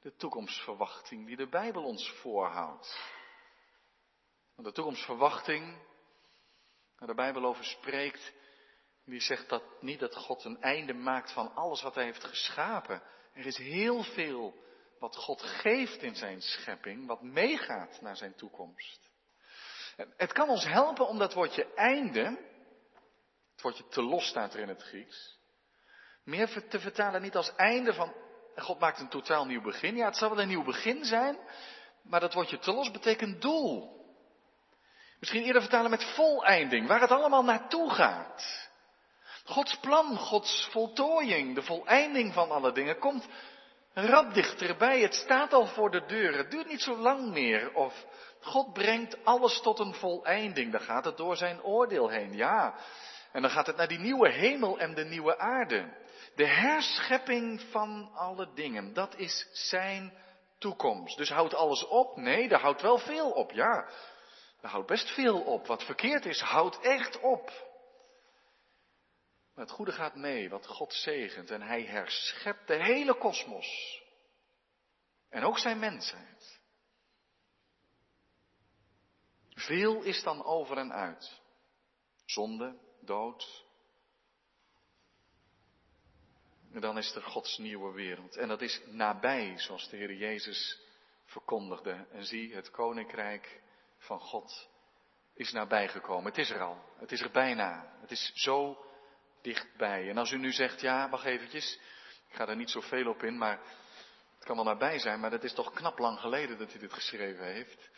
de 0.00 0.16
toekomstverwachting 0.16 1.26
die 1.26 1.36
de 1.36 1.48
Bijbel 1.48 1.84
ons 1.84 2.10
voorhoudt. 2.10 3.12
Want 4.54 4.68
de 4.68 4.74
toekomstverwachting, 4.74 5.78
waar 6.98 7.08
de 7.08 7.14
Bijbel 7.14 7.44
over 7.44 7.64
spreekt, 7.64 8.32
die 9.04 9.20
zegt 9.20 9.48
dat 9.48 9.62
niet 9.80 10.00
dat 10.00 10.16
God 10.16 10.44
een 10.44 10.60
einde 10.60 10.94
maakt 10.94 11.32
van 11.32 11.54
alles 11.54 11.82
wat 11.82 11.94
hij 11.94 12.04
heeft 12.04 12.24
geschapen. 12.24 13.02
Er 13.32 13.46
is 13.46 13.56
heel 13.56 14.02
veel 14.02 14.54
wat 14.98 15.16
God 15.16 15.42
geeft 15.42 16.02
in 16.02 16.14
zijn 16.14 16.42
schepping, 16.42 17.06
wat 17.06 17.22
meegaat 17.22 18.00
naar 18.00 18.16
zijn 18.16 18.34
toekomst. 18.34 19.10
Het 19.96 20.32
kan 20.32 20.48
ons 20.48 20.64
helpen 20.64 21.08
om 21.08 21.18
dat 21.18 21.32
woordje 21.32 21.74
einde, 21.74 22.24
het 23.52 23.62
woordje 23.62 23.88
te 23.88 24.02
los 24.02 24.26
staat 24.26 24.54
er 24.54 24.60
in 24.60 24.68
het 24.68 24.82
Grieks, 24.82 25.38
meer 26.24 26.68
te 26.68 26.80
vertalen 26.80 27.22
niet 27.22 27.36
als 27.36 27.54
einde 27.54 27.94
van 27.94 28.12
God 28.56 28.78
maakt 28.78 29.00
een 29.00 29.08
totaal 29.08 29.44
nieuw 29.46 29.62
begin. 29.62 29.96
Ja, 29.96 30.04
het 30.04 30.16
zal 30.16 30.28
wel 30.28 30.40
een 30.40 30.48
nieuw 30.48 30.64
begin 30.64 31.04
zijn, 31.04 31.38
maar 32.02 32.20
dat 32.20 32.34
woordje 32.34 32.58
te 32.58 32.72
los 32.72 32.90
betekent 32.90 33.42
doel. 33.42 34.02
Misschien 35.18 35.42
eerder 35.42 35.62
vertalen 35.62 35.90
met 35.90 36.04
voleinding, 36.14 36.86
waar 36.86 37.00
het 37.00 37.10
allemaal 37.10 37.44
naartoe 37.44 37.90
gaat. 37.90 38.68
Gods 39.44 39.76
plan, 39.76 40.16
Gods 40.16 40.68
voltooiing, 40.70 41.54
de 41.54 41.62
voleinding 41.62 42.32
van 42.32 42.50
alle 42.50 42.72
dingen 42.72 42.98
komt 42.98 43.28
rap 43.94 44.34
dichterbij. 44.34 45.00
Het 45.00 45.14
staat 45.14 45.52
al 45.52 45.66
voor 45.66 45.90
de 45.90 46.06
deur. 46.06 46.36
Het 46.36 46.50
duurt 46.50 46.68
niet 46.68 46.82
zo 46.82 46.96
lang 46.96 47.32
meer. 47.32 47.74
Of 47.74 48.04
God 48.40 48.72
brengt 48.72 49.24
alles 49.24 49.60
tot 49.60 49.78
een 49.78 49.94
voleinding. 49.94 50.72
Dan 50.72 50.80
gaat 50.80 51.04
het 51.04 51.16
door 51.16 51.36
zijn 51.36 51.62
oordeel 51.62 52.08
heen. 52.08 52.36
Ja. 52.36 52.74
En 53.32 53.42
dan 53.42 53.50
gaat 53.50 53.66
het 53.66 53.76
naar 53.76 53.88
die 53.88 53.98
nieuwe 53.98 54.30
hemel 54.30 54.78
en 54.78 54.94
de 54.94 55.04
nieuwe 55.04 55.38
aarde. 55.38 56.02
De 56.34 56.46
herschepping 56.46 57.60
van 57.70 58.10
alle 58.14 58.48
dingen. 58.54 58.92
Dat 58.92 59.16
is 59.16 59.48
zijn 59.52 60.12
toekomst. 60.58 61.16
Dus 61.16 61.30
houdt 61.30 61.54
alles 61.54 61.86
op? 61.86 62.16
Nee, 62.16 62.48
daar 62.48 62.60
houdt 62.60 62.82
wel 62.82 62.98
veel 62.98 63.30
op. 63.30 63.52
Ja. 63.52 63.88
Daar 64.60 64.70
houdt 64.70 64.86
best 64.86 65.10
veel 65.10 65.40
op. 65.40 65.66
Wat 65.66 65.84
verkeerd 65.84 66.26
is, 66.26 66.40
houdt 66.40 66.80
echt 66.80 67.20
op. 67.20 67.50
Maar 69.54 69.64
het 69.64 69.74
goede 69.74 69.92
gaat 69.92 70.14
mee, 70.14 70.48
wat 70.48 70.66
God 70.66 70.92
zegent. 70.92 71.50
En 71.50 71.62
hij 71.62 71.82
herschept 71.82 72.66
de 72.66 72.82
hele 72.82 73.14
kosmos. 73.14 74.02
En 75.28 75.44
ook 75.44 75.58
zijn 75.58 75.78
mensheid. 75.78 76.60
Veel 79.54 80.02
is 80.02 80.22
dan 80.22 80.44
over 80.44 80.78
en 80.78 80.92
uit. 80.92 81.40
Zonde, 82.24 82.78
dood. 83.00 83.64
En 86.72 86.80
dan 86.80 86.98
is 86.98 87.14
er 87.14 87.22
Gods 87.22 87.58
nieuwe 87.58 87.92
wereld. 87.92 88.36
En 88.36 88.48
dat 88.48 88.60
is 88.60 88.80
nabij, 88.86 89.58
zoals 89.58 89.88
de 89.88 89.96
Heer 89.96 90.14
Jezus 90.14 90.80
verkondigde. 91.24 92.06
En 92.12 92.24
zie, 92.24 92.54
het 92.54 92.70
koninkrijk 92.70 93.62
van 93.98 94.20
God 94.20 94.68
is 95.34 95.52
nabijgekomen. 95.52 96.24
Het 96.24 96.38
is 96.38 96.50
er 96.50 96.60
al. 96.60 96.84
Het 96.96 97.12
is 97.12 97.20
er 97.20 97.30
bijna. 97.30 97.96
Het 98.00 98.10
is 98.10 98.32
zo 98.34 98.84
dichtbij. 99.44 100.08
En 100.08 100.18
als 100.18 100.30
u 100.30 100.38
nu 100.38 100.52
zegt, 100.52 100.80
ja, 100.80 101.08
wacht 101.08 101.24
eventjes. 101.24 101.80
Ik 102.28 102.34
ga 102.36 102.48
er 102.48 102.56
niet 102.56 102.70
zoveel 102.70 103.08
op 103.08 103.22
in, 103.22 103.38
maar 103.38 103.60
het 104.34 104.44
kan 104.44 104.56
wel 104.56 104.64
nabij 104.64 104.98
zijn. 104.98 105.20
Maar 105.20 105.30
dat 105.30 105.44
is 105.44 105.54
toch 105.54 105.72
knap 105.72 105.98
lang 105.98 106.18
geleden 106.18 106.58
dat 106.58 106.70
hij 106.70 106.80
dit 106.80 106.92
geschreven 106.92 107.44
heeft. 107.44 107.90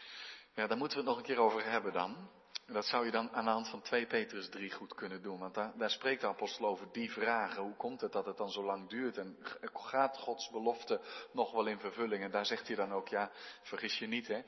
Ja, 0.54 0.66
daar 0.66 0.76
moeten 0.76 0.98
we 0.98 1.04
het 1.04 1.12
nog 1.12 1.18
een 1.18 1.34
keer 1.34 1.42
over 1.42 1.70
hebben 1.70 1.92
dan. 1.92 2.30
En 2.66 2.74
dat 2.74 2.86
zou 2.86 3.04
je 3.04 3.10
dan 3.10 3.30
aan 3.30 3.44
de 3.44 3.50
hand 3.50 3.68
van 3.68 3.82
2 3.82 4.06
Petrus 4.06 4.48
3 4.48 4.72
goed 4.72 4.94
kunnen 4.94 5.22
doen. 5.22 5.38
Want 5.38 5.54
daar, 5.54 5.72
daar 5.76 5.90
spreekt 5.90 6.20
de 6.20 6.26
apostel 6.26 6.66
over 6.66 6.92
die 6.92 7.12
vragen. 7.12 7.62
Hoe 7.62 7.76
komt 7.76 8.00
het 8.00 8.12
dat 8.12 8.26
het 8.26 8.36
dan 8.36 8.50
zo 8.50 8.64
lang 8.64 8.88
duurt? 8.88 9.18
En 9.18 9.36
gaat 9.72 10.18
Gods 10.18 10.50
belofte 10.50 11.00
nog 11.32 11.52
wel 11.52 11.66
in 11.66 11.78
vervulling? 11.78 12.22
En 12.22 12.30
daar 12.30 12.46
zegt 12.46 12.66
hij 12.66 12.76
dan 12.76 12.92
ook, 12.92 13.08
ja, 13.08 13.30
vergis 13.62 13.98
je 13.98 14.06
niet 14.06 14.28
hè. 14.28 14.42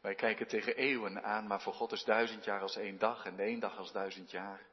Wij 0.00 0.14
kijken 0.14 0.46
tegen 0.46 0.76
eeuwen 0.76 1.22
aan, 1.22 1.46
maar 1.46 1.60
voor 1.60 1.74
God 1.74 1.92
is 1.92 2.04
duizend 2.04 2.44
jaar 2.44 2.60
als 2.60 2.76
één 2.76 2.98
dag 2.98 3.24
en 3.24 3.38
één 3.38 3.60
dag 3.60 3.78
als 3.78 3.92
duizend 3.92 4.30
jaar. 4.30 4.66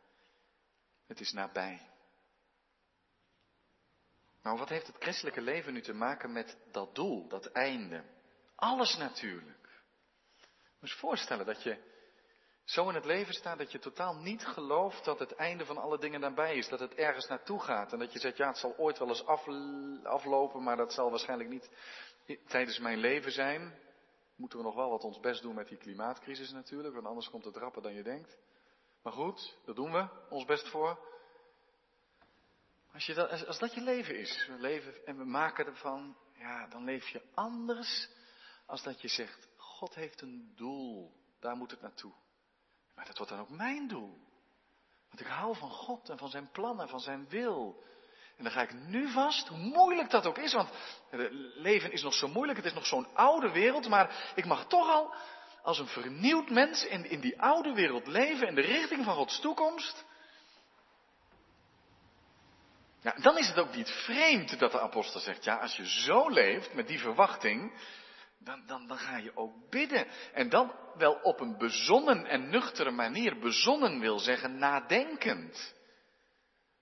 Het 1.08 1.20
is 1.20 1.32
nabij. 1.32 1.90
Nou, 4.42 4.58
wat 4.58 4.70
heeft 4.70 4.88
het 4.88 4.96
christelijke 5.00 5.42
leven 5.42 5.74
nu 5.74 5.82
te 5.82 5.94
maken 5.94 6.32
met 6.32 6.58
dat 6.72 6.96
doel, 6.96 7.28
dat 7.28 7.46
einde? 7.46 8.04
Alles 8.56 8.98
natuurlijk. 8.98 9.84
Moet 10.80 10.90
je 10.90 10.98
voorstellen 10.98 11.46
dat 11.46 11.64
je 11.64 11.94
zo 12.64 12.90
in 12.90 12.96
het 12.96 13.06
leven 13.06 13.34
staat 13.34 13.58
dat 13.58 13.72
je 13.72 13.80
totaal 13.80 14.16
niet 14.16 14.46
gelooft 14.46 15.06
dat 15.06 15.20
het 15.20 15.36
einde 15.36 15.66
van 15.66 15.78
alle 15.78 16.00
dingen 16.00 16.20
nabij 16.20 16.56
is, 16.56 16.68
dat 16.68 16.80
het 16.80 16.94
ergens 16.94 17.28
naartoe 17.28 17.60
gaat. 17.60 17.94
En 17.94 18.00
dat 18.00 18.14
je 18.14 18.20
zegt, 18.20 18.38
ja, 18.38 18.48
het 18.48 18.58
zal 18.58 18.78
ooit 18.78 18.98
wel 18.98 19.08
eens 19.08 19.26
aflopen, 20.04 20.64
maar 20.64 20.78
dat 20.78 20.94
zal 20.94 21.10
waarschijnlijk 21.10 21.50
niet 21.50 21.70
tijdens 22.48 22.80
mijn 22.80 22.98
leven 22.98 23.32
zijn 23.32 23.84
moeten 24.36 24.58
we 24.58 24.64
nog 24.64 24.76
wel 24.76 24.90
wat 24.90 25.04
ons 25.04 25.20
best 25.20 25.42
doen 25.42 25.56
met 25.56 25.68
die 25.68 25.78
klimaatcrisis 25.78 26.52
natuurlijk, 26.52 26.94
want 26.94 27.08
anders 27.08 27.30
komt 27.30 27.46
het 27.46 27.58
rapper 27.58 27.82
dan 27.82 27.94
je 27.94 28.04
denkt. 28.04 28.38
Maar 29.06 29.14
goed, 29.14 29.58
daar 29.66 29.76
doen 29.76 29.92
we 29.92 30.08
ons 30.30 30.46
best 30.46 30.68
voor. 30.68 31.00
Als, 32.94 33.06
je 33.06 33.14
dat, 33.14 33.48
als 33.48 33.60
dat 33.60 33.74
je 33.74 33.82
leven 33.82 34.20
is, 34.20 34.48
we 34.48 34.60
leven 34.60 35.06
en 35.06 35.18
we 35.18 35.26
maken 35.26 35.66
ervan, 35.66 36.18
ja, 36.34 36.68
dan 36.68 36.84
leef 36.84 37.08
je 37.08 37.22
anders 37.34 38.10
als 38.66 38.84
dat 38.84 39.02
je 39.02 39.08
zegt, 39.08 39.48
God 39.58 39.96
heeft 39.96 40.22
een 40.22 40.54
doel, 40.56 41.14
daar 41.40 41.56
moet 41.56 41.72
het 41.72 41.82
naartoe. 41.82 42.14
Maar 42.96 43.06
dat 43.06 43.18
wordt 43.18 43.32
dan 43.32 43.42
ook 43.42 43.50
mijn 43.50 43.88
doel. 43.88 44.18
Want 45.08 45.20
ik 45.20 45.28
hou 45.28 45.56
van 45.56 45.70
God 45.70 46.10
en 46.10 46.18
van 46.18 46.30
zijn 46.30 46.52
plannen, 46.52 46.90
van 46.90 47.00
zijn 47.00 47.30
wil. 47.30 47.84
En 48.38 48.44
dan 48.44 48.54
ga 48.54 48.62
ik 48.62 48.74
nu 48.74 49.12
vast, 49.12 49.48
hoe 49.48 49.58
moeilijk 49.58 50.10
dat 50.10 50.26
ook 50.26 50.38
is, 50.38 50.54
want 50.54 50.70
het 51.10 51.32
leven 51.56 51.92
is 51.92 52.02
nog 52.02 52.14
zo 52.14 52.28
moeilijk, 52.28 52.58
het 52.58 52.68
is 52.68 52.74
nog 52.74 52.86
zo'n 52.86 53.16
oude 53.16 53.52
wereld, 53.52 53.88
maar 53.88 54.34
ik 54.36 54.46
mag 54.46 54.68
toch 54.68 54.90
al 54.90 55.14
als 55.66 55.80
een 55.80 55.88
vernieuwd 55.88 56.50
mens 56.50 56.86
in, 56.86 57.20
die 57.20 57.42
oude 57.42 57.74
wereld 57.74 58.08
leven, 58.08 58.48
in 58.48 58.56
de 58.56 58.62
richting 58.62 59.04
van 59.04 59.16
Gods 59.16 59.40
toekomst. 59.40 60.06
Ja, 63.02 63.16
dan 63.22 63.38
is 63.38 63.48
het 63.48 63.60
ook 63.60 63.76
niet 63.76 63.90
vreemd 63.90 64.60
dat 64.60 64.72
de 64.72 64.80
apostel 64.80 65.20
zegt, 65.20 65.44
ja, 65.44 65.56
als 65.56 65.76
je 65.76 65.88
zo 65.88 66.30
leeft 66.30 66.74
met 66.74 66.88
die 66.88 67.00
verwachting, 67.00 67.74
dan, 68.40 68.64
dan, 68.66 68.88
dan 68.88 68.98
ga 68.98 69.18
je 69.18 69.36
ook 69.36 69.70
bidden. 69.70 70.08
En 70.34 70.50
dan 70.50 70.74
wel 70.98 71.14
op 71.14 71.40
een 71.40 71.58
bezonnen 71.58 72.26
en 72.26 72.50
nuchtere 72.50 72.92
manier. 72.92 73.40
Bezonnen 73.40 74.00
wil 74.00 74.20
zeggen 74.20 74.58
nadenkend. 74.58 75.74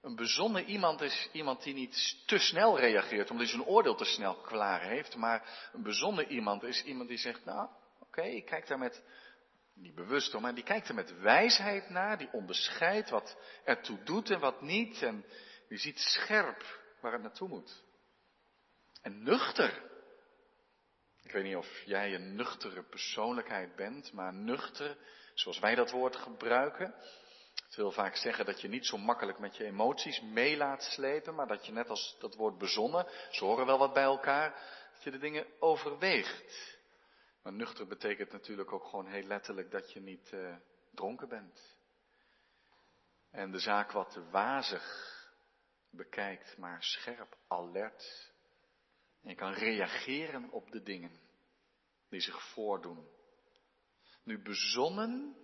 Een 0.01 0.15
bezonnen 0.15 0.65
iemand 0.65 1.01
is 1.01 1.29
iemand 1.31 1.63
die 1.63 1.73
niet 1.73 2.23
te 2.25 2.37
snel 2.37 2.79
reageert, 2.79 3.31
omdat 3.31 3.47
hij 3.47 3.55
zijn 3.55 3.67
oordeel 3.67 3.95
te 3.95 4.05
snel 4.05 4.35
klaar 4.35 4.81
heeft. 4.81 5.15
Maar 5.15 5.69
een 5.73 5.83
bezonnen 5.83 6.31
iemand 6.31 6.63
is 6.63 6.83
iemand 6.83 7.09
die 7.09 7.17
zegt, 7.17 7.45
nou, 7.45 7.69
oké, 8.17 8.27
ik 8.27 8.45
kijk 8.45 8.67
daar 8.67 8.79
met 8.79 9.03
niet 9.73 9.95
bewust 9.95 10.31
hoor, 10.31 10.41
maar 10.41 10.55
die 10.55 10.63
kijkt 10.63 10.87
er 10.87 10.95
met 10.95 11.19
wijsheid 11.19 11.89
naar, 11.89 12.17
die 12.17 12.29
onderscheidt 12.31 13.09
wat 13.09 13.37
ertoe 13.63 14.03
doet 14.03 14.29
en 14.29 14.39
wat 14.39 14.61
niet. 14.61 15.01
En 15.01 15.25
die 15.67 15.77
ziet 15.77 15.99
scherp 15.99 16.79
waar 17.01 17.11
het 17.11 17.21
naartoe 17.21 17.47
moet. 17.47 17.83
En 19.01 19.23
nuchter. 19.23 19.91
Ik 21.23 21.31
weet 21.31 21.43
niet 21.43 21.55
of 21.55 21.81
jij 21.85 22.13
een 22.13 22.35
nuchtere 22.35 22.83
persoonlijkheid 22.83 23.75
bent, 23.75 24.13
maar 24.13 24.33
nuchter, 24.33 24.97
zoals 25.33 25.59
wij 25.59 25.75
dat 25.75 25.91
woord 25.91 26.15
gebruiken. 26.15 26.95
Het 27.65 27.75
wil 27.75 27.91
vaak 27.91 28.15
zeggen 28.15 28.45
dat 28.45 28.61
je 28.61 28.67
niet 28.67 28.85
zo 28.85 28.97
makkelijk 28.97 29.39
met 29.39 29.57
je 29.57 29.65
emoties 29.65 30.21
mee 30.21 30.57
laat 30.57 30.83
slepen, 30.83 31.35
maar 31.35 31.47
dat 31.47 31.65
je 31.65 31.71
net 31.71 31.89
als 31.89 32.15
dat 32.19 32.35
woord 32.35 32.57
bezonnen, 32.57 33.07
ze 33.29 33.45
horen 33.45 33.65
wel 33.65 33.77
wat 33.77 33.93
bij 33.93 34.03
elkaar, 34.03 34.51
dat 34.93 35.03
je 35.03 35.11
de 35.11 35.17
dingen 35.17 35.45
overweegt. 35.59 36.81
Maar 37.43 37.53
nuchter 37.53 37.87
betekent 37.87 38.31
natuurlijk 38.31 38.71
ook 38.71 38.85
gewoon 38.85 39.07
heel 39.07 39.23
letterlijk 39.23 39.71
dat 39.71 39.91
je 39.91 39.99
niet 39.99 40.31
uh, 40.33 40.55
dronken 40.91 41.29
bent. 41.29 41.77
En 43.31 43.51
de 43.51 43.59
zaak 43.59 43.91
wat 43.91 44.15
wazig 44.31 45.11
bekijkt, 45.89 46.57
maar 46.57 46.83
scherp, 46.83 47.37
alert. 47.47 48.31
En 49.21 49.29
je 49.29 49.35
kan 49.35 49.53
reageren 49.53 50.49
op 50.49 50.71
de 50.71 50.83
dingen 50.83 51.19
die 52.09 52.19
zich 52.19 52.51
voordoen. 52.53 53.07
Nu 54.23 54.41
bezonnen 54.41 55.35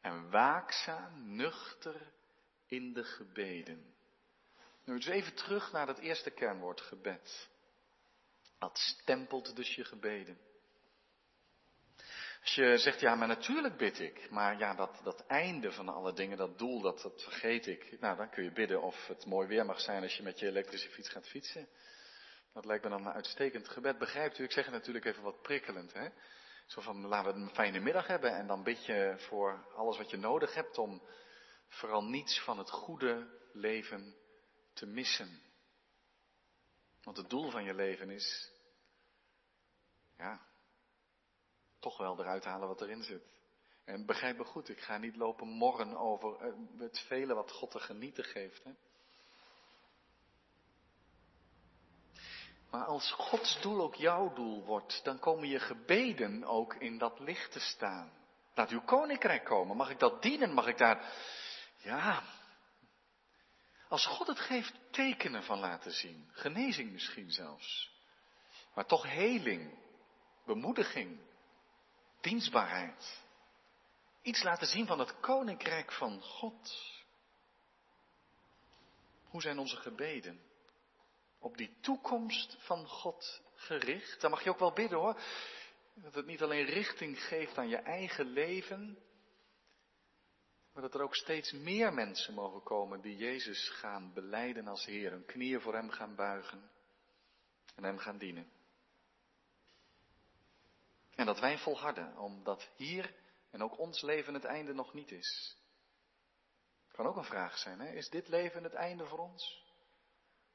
en 0.00 0.30
waakzaam, 0.30 1.34
nuchter 1.36 2.12
in 2.66 2.92
de 2.92 3.04
gebeden. 3.04 3.94
Nu 4.84 4.94
dus 4.94 5.06
even 5.06 5.34
terug 5.34 5.72
naar 5.72 5.86
dat 5.86 5.98
eerste 5.98 6.30
kernwoord 6.30 6.80
gebed. 6.80 7.48
Dat 8.58 8.78
stempelt 8.78 9.56
dus 9.56 9.74
je 9.74 9.84
gebeden. 9.84 10.38
Als 12.42 12.54
je 12.54 12.78
zegt, 12.78 13.00
ja, 13.00 13.14
maar 13.14 13.28
natuurlijk 13.28 13.76
bid 13.76 14.00
ik, 14.00 14.30
maar 14.30 14.58
ja, 14.58 14.74
dat, 14.74 15.00
dat 15.02 15.26
einde 15.26 15.72
van 15.72 15.88
alle 15.88 16.12
dingen, 16.12 16.36
dat 16.36 16.58
doel, 16.58 16.80
dat, 16.80 17.02
dat 17.02 17.22
vergeet 17.22 17.66
ik. 17.66 18.00
Nou, 18.00 18.16
dan 18.16 18.30
kun 18.30 18.44
je 18.44 18.52
bidden 18.52 18.82
of 18.82 19.06
het 19.06 19.26
mooi 19.26 19.48
weer 19.48 19.64
mag 19.64 19.80
zijn 19.80 20.02
als 20.02 20.16
je 20.16 20.22
met 20.22 20.38
je 20.38 20.46
elektrische 20.46 20.88
fiets 20.88 21.08
gaat 21.08 21.28
fietsen. 21.28 21.68
Dat 22.52 22.64
lijkt 22.64 22.84
me 22.84 22.90
dan 22.90 23.06
een 23.06 23.12
uitstekend 23.12 23.68
gebed. 23.68 23.98
Begrijpt 23.98 24.38
u? 24.38 24.44
Ik 24.44 24.52
zeg 24.52 24.64
het 24.64 24.74
natuurlijk 24.74 25.04
even 25.04 25.22
wat 25.22 25.42
prikkelend, 25.42 25.92
hè. 25.92 26.08
Zo 26.66 26.80
van, 26.80 27.06
laten 27.06 27.34
we 27.34 27.40
een 27.40 27.54
fijne 27.54 27.80
middag 27.80 28.06
hebben 28.06 28.36
en 28.36 28.46
dan 28.46 28.62
bid 28.62 28.84
je 28.84 29.14
voor 29.18 29.66
alles 29.74 29.96
wat 29.96 30.10
je 30.10 30.16
nodig 30.16 30.54
hebt 30.54 30.78
om 30.78 31.02
vooral 31.68 32.04
niets 32.04 32.40
van 32.40 32.58
het 32.58 32.70
goede 32.70 33.38
leven 33.52 34.16
te 34.72 34.86
missen. 34.86 35.42
Want 37.02 37.16
het 37.16 37.30
doel 37.30 37.50
van 37.50 37.64
je 37.64 37.74
leven 37.74 38.10
is, 38.10 38.52
ja, 40.16 40.51
toch 41.82 41.98
wel 41.98 42.20
eruit 42.20 42.44
halen 42.44 42.68
wat 42.68 42.80
erin 42.80 43.02
zit. 43.02 43.22
En 43.84 44.06
begrijp 44.06 44.38
me 44.38 44.44
goed, 44.44 44.68
ik 44.68 44.80
ga 44.80 44.98
niet 44.98 45.16
lopen 45.16 45.48
morren 45.48 45.96
over 45.96 46.36
eh, 46.36 46.52
het 46.78 46.98
vele 46.98 47.34
wat 47.34 47.52
God 47.52 47.70
te 47.70 47.80
genieten 47.80 48.24
geeft. 48.24 48.64
Hè? 48.64 48.70
Maar 52.70 52.84
als 52.84 53.12
Gods 53.12 53.60
doel 53.60 53.80
ook 53.80 53.94
jouw 53.94 54.32
doel 54.32 54.64
wordt, 54.64 55.04
dan 55.04 55.18
komen 55.18 55.48
je 55.48 55.58
gebeden 55.60 56.44
ook 56.44 56.74
in 56.74 56.98
dat 56.98 57.20
licht 57.20 57.52
te 57.52 57.60
staan. 57.60 58.12
Laat 58.54 58.70
uw 58.70 58.82
koninkrijk 58.82 59.44
komen. 59.44 59.76
Mag 59.76 59.90
ik 59.90 59.98
dat 59.98 60.22
dienen? 60.22 60.52
Mag 60.52 60.66
ik 60.66 60.78
daar, 60.78 61.12
ja. 61.76 62.22
Als 63.88 64.06
God 64.06 64.26
het 64.26 64.40
geeft, 64.40 64.74
tekenen 64.90 65.42
van 65.42 65.58
laten 65.58 65.92
zien. 65.92 66.28
Genezing 66.32 66.92
misschien 66.92 67.30
zelfs. 67.30 67.90
Maar 68.74 68.86
toch 68.86 69.02
heling, 69.02 69.78
bemoediging, 70.44 71.20
dienstbaarheid. 72.22 73.20
Iets 74.22 74.42
laten 74.42 74.66
zien 74.66 74.86
van 74.86 74.98
het 74.98 75.20
koninkrijk 75.20 75.92
van 75.92 76.20
God. 76.20 76.90
Hoe 79.24 79.40
zijn 79.40 79.58
onze 79.58 79.76
gebeden? 79.76 80.40
Op 81.38 81.56
die 81.56 81.76
toekomst 81.80 82.56
van 82.58 82.86
God 82.86 83.42
gericht? 83.54 84.20
Dan 84.20 84.30
mag 84.30 84.44
je 84.44 84.50
ook 84.50 84.58
wel 84.58 84.72
bidden 84.72 84.98
hoor. 84.98 85.20
Dat 85.94 86.14
het 86.14 86.26
niet 86.26 86.42
alleen 86.42 86.64
richting 86.64 87.22
geeft 87.22 87.58
aan 87.58 87.68
je 87.68 87.76
eigen 87.76 88.26
leven, 88.26 88.98
maar 90.72 90.82
dat 90.82 90.94
er 90.94 91.02
ook 91.02 91.14
steeds 91.14 91.52
meer 91.52 91.92
mensen 91.92 92.34
mogen 92.34 92.62
komen 92.62 93.00
die 93.00 93.16
Jezus 93.16 93.68
gaan 93.68 94.12
beleiden 94.12 94.68
als 94.68 94.84
Heer, 94.84 95.10
hun 95.10 95.24
knieën 95.24 95.60
voor 95.60 95.74
Hem 95.74 95.90
gaan 95.90 96.14
buigen 96.14 96.70
en 97.74 97.84
Hem 97.84 97.98
gaan 97.98 98.18
dienen. 98.18 98.50
En 101.14 101.26
dat 101.26 101.40
wij 101.40 101.58
volharden, 101.58 102.18
omdat 102.18 102.70
hier 102.76 103.14
en 103.50 103.62
ook 103.62 103.78
ons 103.78 104.02
leven 104.02 104.34
het 104.34 104.44
einde 104.44 104.72
nog 104.72 104.94
niet 104.94 105.10
is. 105.10 105.56
Kan 106.92 107.06
ook 107.06 107.16
een 107.16 107.24
vraag 107.24 107.58
zijn, 107.58 107.80
hè? 107.80 107.92
is 107.92 108.08
dit 108.08 108.28
leven 108.28 108.62
het 108.62 108.74
einde 108.74 109.06
voor 109.06 109.18
ons? 109.18 109.64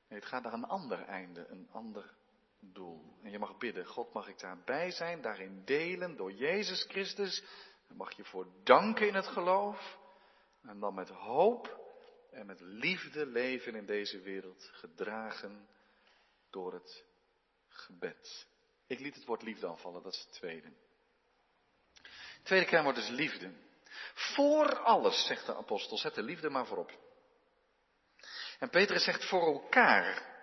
Nee, 0.07 0.19
het 0.19 0.27
gaat 0.27 0.43
naar 0.43 0.53
een 0.53 0.67
ander 0.67 1.03
einde, 1.03 1.47
een 1.47 1.69
ander 1.71 2.15
doel. 2.59 3.17
En 3.23 3.31
je 3.31 3.39
mag 3.39 3.57
bidden, 3.57 3.85
God 3.85 4.13
mag 4.13 4.27
ik 4.27 4.39
daarbij 4.39 4.91
zijn, 4.91 5.21
daarin 5.21 5.65
delen 5.65 6.15
door 6.15 6.31
Jezus 6.31 6.83
Christus. 6.83 7.43
Dan 7.87 7.97
mag 7.97 8.15
je 8.15 8.23
voor 8.23 8.47
danken 8.63 9.07
in 9.07 9.15
het 9.15 9.27
geloof. 9.27 9.97
En 10.61 10.79
dan 10.79 10.93
met 10.93 11.09
hoop 11.09 11.85
en 12.31 12.45
met 12.45 12.59
liefde 12.59 13.25
leven 13.25 13.75
in 13.75 13.85
deze 13.85 14.19
wereld, 14.19 14.69
gedragen 14.73 15.67
door 16.49 16.73
het 16.73 17.05
gebed. 17.67 18.47
Ik 18.87 18.99
liet 18.99 19.15
het 19.15 19.25
woord 19.25 19.41
liefde 19.41 19.67
aanvallen, 19.67 20.03
dat 20.03 20.13
is 20.13 20.19
het 20.19 20.33
tweede. 20.33 20.67
Het 22.01 22.43
tweede 22.43 22.65
kernwoord 22.65 22.97
is 22.97 23.09
liefde. 23.09 23.53
Voor 24.13 24.79
alles, 24.79 25.25
zegt 25.25 25.45
de 25.45 25.55
apostel, 25.55 25.97
zet 25.97 26.15
de 26.15 26.23
liefde 26.23 26.49
maar 26.49 26.65
voorop. 26.65 26.91
En 28.59 28.69
Petrus 28.69 29.03
zegt 29.03 29.25
voor 29.25 29.53
elkaar. 29.53 30.35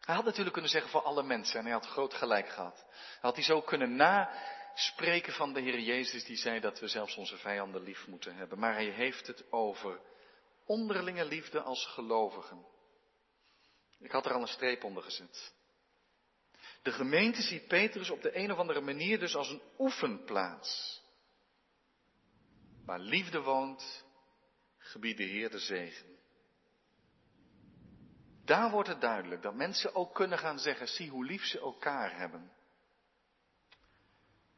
Hij 0.00 0.14
had 0.14 0.24
natuurlijk 0.24 0.52
kunnen 0.52 0.70
zeggen 0.70 0.90
voor 0.90 1.02
alle 1.02 1.22
mensen 1.22 1.58
en 1.58 1.64
hij 1.64 1.72
had 1.72 1.86
groot 1.86 2.14
gelijk 2.14 2.48
gehad. 2.48 2.84
Hij 2.86 3.18
had 3.20 3.34
hij 3.34 3.44
zo 3.44 3.60
kunnen 3.60 3.96
naspreken 3.96 5.32
van 5.32 5.52
de 5.52 5.60
Heer 5.60 5.80
Jezus 5.80 6.24
die 6.24 6.36
zei 6.36 6.60
dat 6.60 6.80
we 6.80 6.88
zelfs 6.88 7.16
onze 7.16 7.36
vijanden 7.36 7.82
lief 7.82 8.06
moeten 8.06 8.34
hebben. 8.34 8.58
Maar 8.58 8.74
hij 8.74 8.90
heeft 8.90 9.26
het 9.26 9.52
over 9.52 10.00
onderlinge 10.66 11.24
liefde 11.24 11.60
als 11.60 11.86
gelovigen. 11.86 12.66
Ik 13.98 14.10
had 14.10 14.26
er 14.26 14.32
al 14.32 14.40
een 14.40 14.48
streep 14.48 14.84
onder 14.84 15.02
gezet. 15.02 15.52
De 16.88 16.94
gemeente 16.94 17.42
ziet 17.42 17.66
Petrus 17.66 18.10
op 18.10 18.22
de 18.22 18.36
een 18.36 18.52
of 18.52 18.58
andere 18.58 18.80
manier 18.80 19.18
dus 19.18 19.34
als 19.34 19.50
een 19.50 19.62
oefenplaats. 19.78 21.02
Waar 22.84 22.98
liefde 22.98 23.40
woont, 23.40 24.04
gebied 24.78 25.16
de 25.16 25.22
Heer 25.22 25.50
de 25.50 25.58
zegen. 25.58 26.18
Daar 28.44 28.70
wordt 28.70 28.88
het 28.88 29.00
duidelijk 29.00 29.42
dat 29.42 29.54
mensen 29.54 29.94
ook 29.94 30.14
kunnen 30.14 30.38
gaan 30.38 30.58
zeggen, 30.58 30.88
zie 30.88 31.10
hoe 31.10 31.24
lief 31.24 31.44
ze 31.44 31.60
elkaar 31.60 32.16
hebben. 32.16 32.52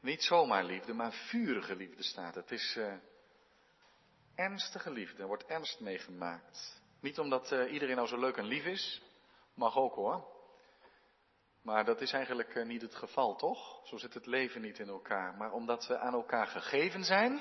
Niet 0.01 0.23
zomaar 0.23 0.64
liefde, 0.64 0.93
maar 0.93 1.12
vurige 1.12 1.77
liefde 1.77 2.03
staat. 2.03 2.35
Het 2.35 2.51
is 2.51 2.77
uh, 2.77 2.95
ernstige 4.35 4.90
liefde, 4.90 5.23
er 5.23 5.29
wordt 5.29 5.47
ernst 5.47 5.81
meegemaakt. 5.81 6.83
Niet 7.01 7.19
omdat 7.19 7.53
uh, 7.53 7.73
iedereen 7.73 7.97
nou 7.97 8.09
zo 8.09 8.19
leuk 8.19 8.37
en 8.37 8.45
lief 8.45 8.64
is, 8.64 9.03
mag 9.55 9.77
ook 9.77 9.95
hoor. 9.95 10.39
Maar 11.62 11.85
dat 11.85 12.01
is 12.01 12.12
eigenlijk 12.12 12.55
eh, 12.55 12.66
niet 12.66 12.83
het 12.83 12.94
geval, 12.94 13.37
toch? 13.37 13.87
Zo 13.87 13.96
zit 13.96 14.14
het 14.14 14.27
leven 14.27 14.61
niet 14.61 14.79
in 14.79 14.88
elkaar. 14.88 15.35
Maar 15.35 15.53
omdat 15.53 15.87
we 15.87 15.99
aan 15.99 16.12
elkaar 16.12 16.46
gegeven 16.46 17.05
zijn, 17.05 17.40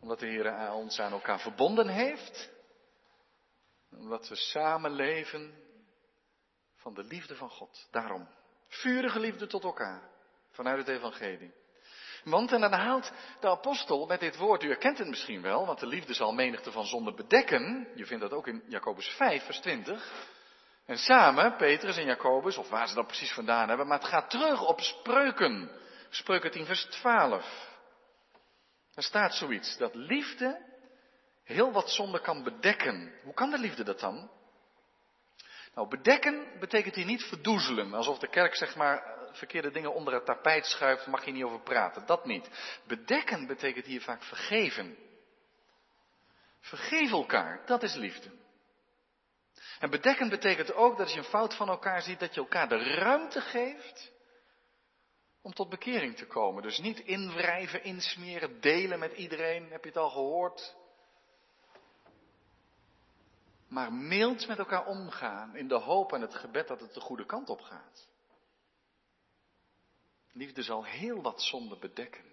omdat 0.00 0.18
de 0.18 0.26
Heer 0.26 0.72
ons 0.72 1.00
aan 1.00 1.12
elkaar 1.12 1.40
verbonden 1.40 1.88
heeft, 1.88 2.50
omdat 3.90 4.28
we 4.28 4.36
samen 4.36 4.90
leven 4.90 5.54
van 6.74 6.94
de 6.94 7.04
liefde 7.04 7.36
van 7.36 7.50
God. 7.50 7.88
Daarom, 7.90 8.28
vurige 8.68 9.20
liefde 9.20 9.46
tot 9.46 9.64
elkaar, 9.64 10.10
vanuit 10.50 10.78
het 10.78 10.96
evangelie. 10.96 11.52
Want, 12.24 12.52
en 12.52 12.60
dan 12.60 12.72
haalt 12.72 13.12
de 13.40 13.48
apostel 13.48 14.06
met 14.06 14.20
dit 14.20 14.36
woord, 14.36 14.62
u 14.62 14.66
herkent 14.66 14.98
het 14.98 15.08
misschien 15.08 15.42
wel, 15.42 15.66
want 15.66 15.80
de 15.80 15.86
liefde 15.86 16.14
zal 16.14 16.32
menigte 16.32 16.72
van 16.72 16.84
zonde 16.84 17.14
bedekken. 17.14 17.88
Je 17.94 18.06
vindt 18.06 18.22
dat 18.22 18.32
ook 18.32 18.46
in 18.46 18.62
Jacobus 18.68 19.08
5, 19.08 19.44
vers 19.44 19.60
20. 19.60 20.32
En 20.86 20.98
samen, 20.98 21.56
Petrus 21.56 21.96
en 21.96 22.04
Jacobus, 22.04 22.56
of 22.56 22.68
waar 22.68 22.88
ze 22.88 22.94
dat 22.94 23.06
precies 23.06 23.32
vandaan 23.32 23.68
hebben, 23.68 23.86
maar 23.86 23.98
het 23.98 24.08
gaat 24.08 24.30
terug 24.30 24.66
op 24.66 24.80
spreuken. 24.80 25.70
Spreuken 26.10 26.50
10, 26.50 26.66
vers 26.66 26.84
12. 26.84 27.72
Daar 28.94 29.04
staat 29.04 29.34
zoiets, 29.34 29.76
dat 29.76 29.94
liefde 29.94 30.72
heel 31.44 31.72
wat 31.72 31.90
zonde 31.90 32.20
kan 32.20 32.42
bedekken. 32.42 33.12
Hoe 33.22 33.34
kan 33.34 33.50
de 33.50 33.58
liefde 33.58 33.84
dat 33.84 34.00
dan? 34.00 34.30
Nou, 35.74 35.88
bedekken 35.88 36.46
betekent 36.60 36.94
hier 36.94 37.04
niet 37.04 37.22
verdoezelen, 37.22 37.94
alsof 37.94 38.18
de 38.18 38.28
kerk 38.28 38.54
zeg 38.54 38.76
maar 38.76 39.14
verkeerde 39.32 39.70
dingen 39.70 39.94
onder 39.94 40.14
het 40.14 40.24
tapijt 40.24 40.66
schuift, 40.66 41.06
mag 41.06 41.24
je 41.24 41.32
niet 41.32 41.44
over 41.44 41.60
praten. 41.60 42.06
Dat 42.06 42.24
niet. 42.24 42.50
Bedekken 42.86 43.46
betekent 43.46 43.84
hier 43.84 44.02
vaak 44.02 44.22
vergeven. 44.22 44.96
Vergeef 46.60 47.10
elkaar, 47.10 47.62
dat 47.66 47.82
is 47.82 47.94
liefde. 47.94 48.30
En 49.78 49.90
bedekken 49.90 50.28
betekent 50.28 50.74
ook 50.74 50.96
dat 50.96 51.06
als 51.06 51.12
je 51.12 51.18
een 51.18 51.24
fout 51.24 51.54
van 51.54 51.68
elkaar 51.68 52.02
ziet, 52.02 52.20
dat 52.20 52.34
je 52.34 52.40
elkaar 52.40 52.68
de 52.68 52.94
ruimte 52.94 53.40
geeft 53.40 54.12
om 55.42 55.52
tot 55.52 55.68
bekering 55.68 56.16
te 56.16 56.26
komen. 56.26 56.62
Dus 56.62 56.78
niet 56.78 57.00
inwrijven, 57.00 57.84
insmeren, 57.84 58.60
delen 58.60 58.98
met 58.98 59.12
iedereen. 59.12 59.70
Heb 59.70 59.82
je 59.82 59.88
het 59.88 59.98
al 59.98 60.10
gehoord? 60.10 60.76
Maar 63.68 63.92
mild 63.92 64.46
met 64.46 64.58
elkaar 64.58 64.86
omgaan 64.86 65.56
in 65.56 65.68
de 65.68 65.78
hoop 65.78 66.12
en 66.12 66.20
het 66.20 66.34
gebed 66.34 66.68
dat 66.68 66.80
het 66.80 66.94
de 66.94 67.00
goede 67.00 67.26
kant 67.26 67.48
op 67.48 67.60
gaat. 67.60 68.08
Liefde 70.32 70.62
zal 70.62 70.84
heel 70.84 71.22
wat 71.22 71.42
zonde 71.42 71.78
bedekken. 71.78 72.24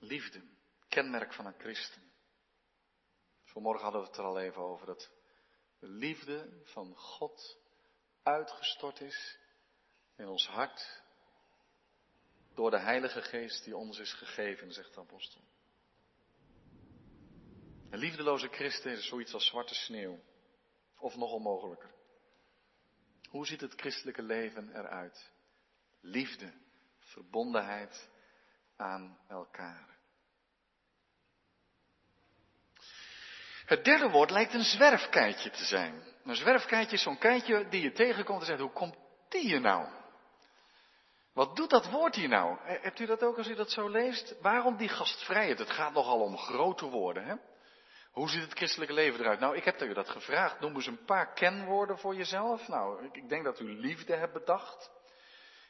Liefde, 0.00 0.42
kenmerk 0.88 1.32
van 1.32 1.46
een 1.46 1.58
christen. 1.58 2.03
Vanmorgen 3.54 3.82
hadden 3.82 4.00
we 4.00 4.06
het 4.06 4.16
er 4.16 4.24
al 4.24 4.40
even 4.40 4.62
over 4.62 4.86
dat 4.86 5.10
de 5.78 5.88
liefde 5.88 6.60
van 6.64 6.96
God 6.96 7.58
uitgestort 8.22 9.00
is 9.00 9.38
in 10.16 10.28
ons 10.28 10.46
hart 10.46 11.02
door 12.54 12.70
de 12.70 12.78
Heilige 12.78 13.22
Geest 13.22 13.64
die 13.64 13.76
ons 13.76 13.98
is 13.98 14.12
gegeven, 14.12 14.72
zegt 14.72 14.94
de 14.94 15.00
apostel. 15.00 15.40
Een 17.90 17.98
liefdeloze 17.98 18.48
christen 18.48 18.92
is 18.92 19.06
zoiets 19.06 19.34
als 19.34 19.46
zwarte 19.46 19.74
sneeuw. 19.74 20.18
Of 20.98 21.16
nog 21.16 21.32
onmogelijker. 21.32 21.94
Hoe 23.30 23.46
ziet 23.46 23.60
het 23.60 23.80
christelijke 23.80 24.22
leven 24.22 24.76
eruit? 24.76 25.30
Liefde, 26.00 26.52
verbondenheid 26.98 28.08
aan 28.76 29.18
elkaar. 29.28 29.93
Het 33.64 33.84
derde 33.84 34.10
woord 34.10 34.30
lijkt 34.30 34.54
een 34.54 34.64
zwerfkeitje 34.64 35.50
te 35.50 35.64
zijn. 35.64 36.02
Een 36.24 36.36
zwerfkeitje 36.36 36.96
is 36.96 37.02
zo'n 37.02 37.18
keitje 37.18 37.68
die 37.68 37.82
je 37.82 37.92
tegenkomt 37.92 38.40
en 38.40 38.46
zegt, 38.46 38.60
hoe 38.60 38.72
komt 38.72 38.96
die 39.28 39.40
hier 39.40 39.60
nou? 39.60 39.88
Wat 41.32 41.56
doet 41.56 41.70
dat 41.70 41.90
woord 41.90 42.14
hier 42.14 42.28
nou? 42.28 42.58
Hebt 42.62 43.00
u 43.00 43.06
dat 43.06 43.22
ook 43.22 43.36
als 43.36 43.48
u 43.48 43.54
dat 43.54 43.70
zo 43.70 43.88
leest? 43.88 44.40
Waarom 44.40 44.76
die 44.76 44.88
gastvrijheid? 44.88 45.58
Het 45.58 45.70
gaat 45.70 45.92
nogal 45.92 46.20
om 46.20 46.38
grote 46.38 46.86
woorden, 46.86 47.24
hè? 47.24 47.34
Hoe 48.10 48.28
ziet 48.28 48.42
het 48.42 48.52
christelijke 48.52 48.94
leven 48.94 49.20
eruit? 49.20 49.40
Nou, 49.40 49.56
ik 49.56 49.64
heb 49.64 49.82
u 49.82 49.94
dat 49.94 50.08
gevraagd. 50.08 50.60
Noem 50.60 50.74
eens 50.74 50.86
een 50.86 51.04
paar 51.04 51.32
kenwoorden 51.32 51.98
voor 51.98 52.14
jezelf. 52.14 52.68
Nou, 52.68 53.08
ik, 53.12 53.28
denk 53.28 53.44
dat 53.44 53.60
u 53.60 53.80
liefde 53.80 54.14
hebt 54.16 54.32
bedacht. 54.32 54.90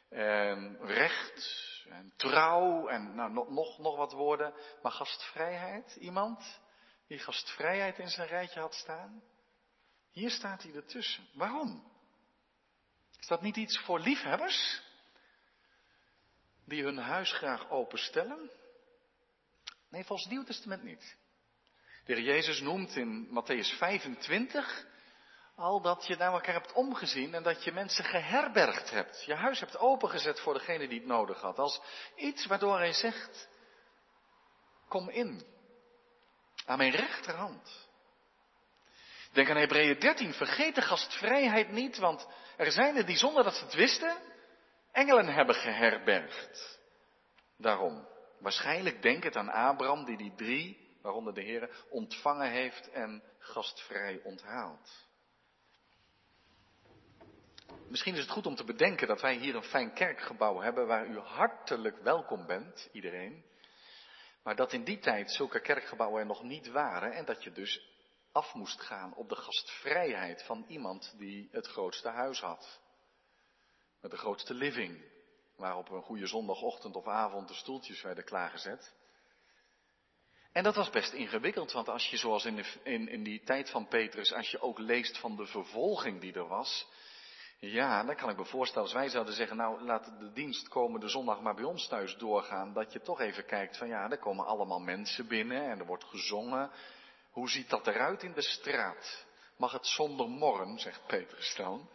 En 0.09 0.77
recht. 0.81 1.49
En 1.89 2.13
trouw. 2.15 2.87
En 2.87 3.15
nou, 3.15 3.31
nog, 3.31 3.77
nog 3.77 3.97
wat 3.97 4.11
woorden. 4.11 4.53
Maar 4.81 4.91
gastvrijheid? 4.91 5.95
Iemand 5.95 6.61
die 7.07 7.19
gastvrijheid 7.19 7.99
in 7.99 8.09
zijn 8.09 8.27
rijtje 8.27 8.59
had 8.59 8.73
staan? 8.73 9.23
Hier 10.11 10.29
staat 10.29 10.63
hij 10.63 10.73
ertussen. 10.73 11.27
Waarom? 11.33 11.91
Is 13.19 13.27
dat 13.27 13.41
niet 13.41 13.55
iets 13.55 13.79
voor 13.79 13.99
liefhebbers? 13.99 14.81
Die 16.65 16.83
hun 16.83 16.97
huis 16.97 17.31
graag 17.31 17.69
openstellen? 17.69 18.51
Nee, 19.89 20.03
volgens 20.03 20.27
het 20.27 20.37
Nieuw 20.37 20.43
Testament 20.43 20.83
niet. 20.83 21.17
De 22.05 22.13
heer 22.13 22.23
Jezus 22.23 22.61
noemt 22.61 22.95
in 22.95 23.27
Matthäus 23.27 23.77
25 23.77 24.85
al 25.55 25.81
dat 25.81 26.07
je 26.07 26.15
naar 26.15 26.33
elkaar 26.33 26.53
hebt 26.53 26.73
omgezien 26.73 27.33
en 27.33 27.43
dat 27.43 27.63
je 27.63 27.71
mensen 27.71 28.03
geherbergd 28.03 28.89
hebt. 28.89 29.23
Je 29.25 29.35
huis 29.35 29.59
hebt 29.59 29.77
opengezet 29.77 30.39
voor 30.39 30.53
degene 30.53 30.87
die 30.87 30.99
het 30.99 31.07
nodig 31.07 31.41
had. 31.41 31.59
Als 31.59 31.81
iets 32.15 32.45
waardoor 32.45 32.77
hij 32.77 32.93
zegt, 32.93 33.49
kom 34.87 35.09
in. 35.09 35.54
Aan 36.65 36.77
mijn 36.77 36.91
rechterhand. 36.91 37.87
Denk 39.31 39.49
aan 39.49 39.57
Hebreeën 39.57 39.99
13, 39.99 40.33
vergeet 40.33 40.75
de 40.75 40.81
gastvrijheid 40.81 41.71
niet, 41.71 41.97
want 41.97 42.27
er 42.57 42.71
zijn 42.71 42.95
er 42.95 43.05
die 43.05 43.17
zonder 43.17 43.43
dat 43.43 43.53
ze 43.55 43.63
het 43.63 43.73
wisten, 43.73 44.17
engelen 44.91 45.27
hebben 45.27 45.55
geherbergd. 45.55 46.79
Daarom, 47.57 48.07
waarschijnlijk 48.39 49.01
denk 49.01 49.23
het 49.23 49.35
aan 49.35 49.49
Abraham 49.49 50.05
die 50.05 50.17
die 50.17 50.35
drie 50.35 50.97
waaronder 51.01 51.33
de 51.33 51.41
Heer 51.41 51.85
ontvangen 51.89 52.51
heeft 52.51 52.91
en 52.91 53.23
gastvrij 53.39 54.19
onthaalt. 54.23 55.07
Misschien 57.87 58.13
is 58.13 58.21
het 58.21 58.29
goed 58.29 58.45
om 58.45 58.55
te 58.55 58.63
bedenken 58.63 59.07
dat 59.07 59.21
wij 59.21 59.35
hier 59.35 59.55
een 59.55 59.63
fijn 59.63 59.93
kerkgebouw 59.93 60.59
hebben 60.59 60.87
waar 60.87 61.07
u 61.07 61.19
hartelijk 61.19 61.97
welkom 62.03 62.45
bent, 62.45 62.89
iedereen. 62.91 63.45
Maar 64.45 64.55
dat 64.55 64.73
in 64.73 64.83
die 64.83 64.99
tijd 64.99 65.31
zulke 65.31 65.59
kerkgebouwen 65.59 66.19
er 66.19 66.25
nog 66.25 66.43
niet 66.43 66.67
waren 66.67 67.13
en 67.13 67.25
dat 67.25 67.43
je 67.43 67.51
dus 67.51 67.81
af 68.31 68.53
moest 68.53 68.81
gaan 68.81 69.15
op 69.15 69.29
de 69.29 69.35
gastvrijheid 69.35 70.43
van 70.43 70.65
iemand 70.67 71.13
die 71.17 71.49
het 71.51 71.67
grootste 71.67 72.09
huis 72.09 72.39
had. 72.39 72.79
Met 74.01 74.11
de 74.11 74.17
grootste 74.17 74.53
living, 74.53 75.03
waar 75.55 75.77
op 75.77 75.89
een 75.89 76.01
goede 76.01 76.27
zondagochtend 76.27 76.95
of 76.95 77.07
avond 77.07 77.47
de 77.47 77.53
stoeltjes 77.53 78.01
werden 78.01 78.23
klaargezet. 78.23 78.93
En 80.51 80.63
dat 80.63 80.75
was 80.75 80.89
best 80.89 81.13
ingewikkeld, 81.13 81.71
want 81.71 81.89
als 81.89 82.09
je 82.09 82.17
zoals 82.17 82.45
in, 82.45 82.65
in, 82.83 83.07
in 83.07 83.23
die 83.23 83.43
tijd 83.43 83.69
van 83.69 83.87
Petrus, 83.87 84.33
als 84.33 84.51
je 84.51 84.61
ook 84.61 84.79
leest 84.79 85.17
van 85.17 85.35
de 85.35 85.45
vervolging 85.45 86.21
die 86.21 86.33
er 86.33 86.47
was, 86.47 86.87
ja, 87.59 88.03
dan 88.03 88.15
kan 88.15 88.29
ik 88.29 88.37
me 88.37 88.45
voorstellen, 88.45 88.83
als 88.83 88.93
wij 88.93 89.09
zouden 89.09 89.33
zeggen, 89.33 89.57
nou 89.57 89.81
laat 89.81 90.19
de 90.19 90.31
dienst 90.31 90.67
komende 90.67 91.07
zondag 91.07 91.41
maar 91.41 91.55
bij 91.55 91.63
ons 91.63 91.87
thuis 91.87 92.17
doorgaan, 92.17 92.73
dat 92.73 92.93
je 92.93 93.01
toch 93.01 93.19
even 93.19 93.45
kijkt 93.45 93.77
van 93.77 93.87
ja, 93.87 94.11
er 94.11 94.17
komen 94.17 94.45
allemaal 94.45 94.79
mensen 94.79 95.27
binnen 95.27 95.69
en 95.69 95.79
er 95.79 95.85
wordt 95.85 96.03
gezongen. 96.03 96.71
Hoe 97.31 97.49
ziet 97.49 97.69
dat 97.69 97.87
eruit 97.87 98.23
in 98.23 98.33
de 98.33 98.41
straat? 98.41 99.25
Mag 99.57 99.71
het 99.71 99.87
zonder 99.87 100.29
morren, 100.29 100.79
zegt 100.79 101.01
Petrus 101.07 101.55
dan. 101.55 101.89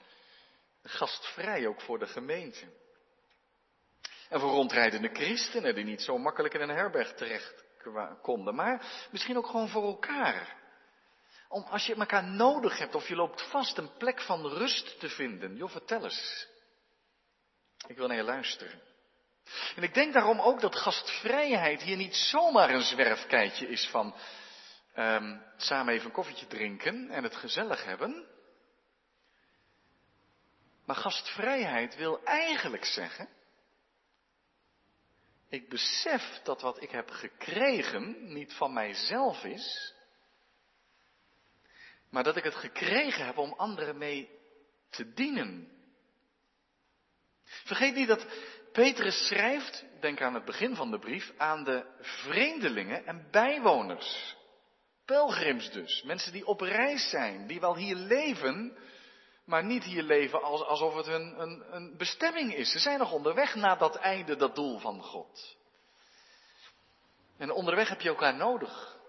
Gastvrij 0.83 1.67
ook 1.67 1.81
voor 1.81 1.99
de 1.99 2.07
gemeente. 2.07 2.65
En 4.29 4.41
voor 4.41 4.51
rondrijdende 4.51 5.09
christenen 5.09 5.75
die 5.75 5.85
niet 5.85 6.03
zo 6.03 6.19
makkelijk 6.19 6.55
in 6.55 6.61
een 6.61 6.77
herberg 6.77 7.15
terecht 7.15 7.65
konden, 8.23 8.55
maar 8.55 9.07
misschien 9.11 9.37
ook 9.37 9.47
gewoon 9.47 9.69
voor 9.69 9.85
elkaar. 9.85 10.60
Om 11.51 11.63
als 11.63 11.87
je 11.87 11.95
elkaar 11.95 12.25
nodig 12.25 12.79
hebt 12.79 12.95
of 12.95 13.09
je 13.09 13.15
loopt 13.15 13.43
vast 13.43 13.79
een 13.79 13.97
plek 13.97 14.21
van 14.21 14.47
rust 14.47 15.01
te 15.01 15.09
vinden. 15.09 15.57
Joh, 15.57 15.71
vertel 15.71 16.05
eens. 16.05 16.49
Ik 17.87 17.97
wil 17.97 18.07
naar 18.07 18.17
je 18.17 18.23
luisteren. 18.23 18.83
En 19.77 19.83
ik 19.83 19.95
denk 19.95 20.13
daarom 20.13 20.41
ook 20.41 20.61
dat 20.61 20.77
gastvrijheid 20.77 21.83
hier 21.83 21.97
niet 21.97 22.17
zomaar 22.17 22.71
een 22.71 22.83
zwerfkeitje 22.83 23.69
is 23.69 23.89
van 23.89 24.15
um, 24.97 25.43
samen 25.57 25.95
even 25.95 26.07
een 26.07 26.13
koffietje 26.13 26.47
drinken 26.47 27.11
en 27.11 27.23
het 27.23 27.37
gezellig 27.37 27.85
hebben. 27.85 28.27
Maar 30.87 30.97
gastvrijheid 30.97 31.97
wil 31.97 32.25
eigenlijk 32.25 32.85
zeggen 32.85 33.29
ik 35.51 35.69
besef 35.69 36.41
dat 36.43 36.61
wat 36.61 36.83
ik 36.83 36.91
heb 36.91 37.11
gekregen 37.11 38.33
niet 38.33 38.53
van 38.53 38.73
mijzelf 38.73 39.45
is, 39.45 39.95
maar 42.11 42.23
dat 42.23 42.37
ik 42.37 42.45
het 42.45 42.55
gekregen 42.55 43.27
heb 43.27 43.39
om 43.39 43.55
anderen 43.57 43.99
mee 43.99 44.31
te 44.91 45.13
dienen. 45.13 45.69
Vergeet 47.45 47.95
niet 47.95 48.09
dat 48.09 48.27
Petrus 48.73 49.27
schrijft, 49.27 49.85
denk 50.01 50.21
aan 50.21 50.35
het 50.35 50.45
begin 50.45 50.77
van 50.77 50.91
de 50.91 50.99
brief, 50.99 51.33
aan 51.37 51.65
de 51.65 51.85
vreemdelingen 52.01 53.07
en 53.07 53.29
bijwoners. 53.31 54.37
Pelgrims 55.05 55.71
dus, 55.71 56.03
mensen 56.03 56.33
die 56.33 56.47
op 56.47 56.61
reis 56.61 57.11
zijn, 57.11 57.47
die 57.47 57.61
wel 57.61 57.77
hier 57.77 57.97
leven, 57.97 58.79
maar 59.45 59.65
niet 59.65 59.85
hier 59.85 60.03
leven 60.03 60.43
als, 60.43 60.63
alsof 60.63 60.95
het 60.95 61.07
een, 61.07 61.41
een, 61.41 61.65
een 61.75 61.97
bestemming 61.97 62.55
is. 62.55 62.71
Ze 62.73 62.79
zijn 62.79 62.99
nog 62.99 63.13
onderweg 63.13 63.55
naar 63.55 63.79
dat 63.79 63.97
einde, 63.97 64.37
dat 64.37 64.55
doel 64.55 64.79
van 64.79 65.03
God. 65.03 65.57
En 67.37 67.51
onderweg 67.51 67.89
heb 67.89 68.01
je 68.01 68.09
elkaar 68.09 68.35
nodig. 68.35 69.00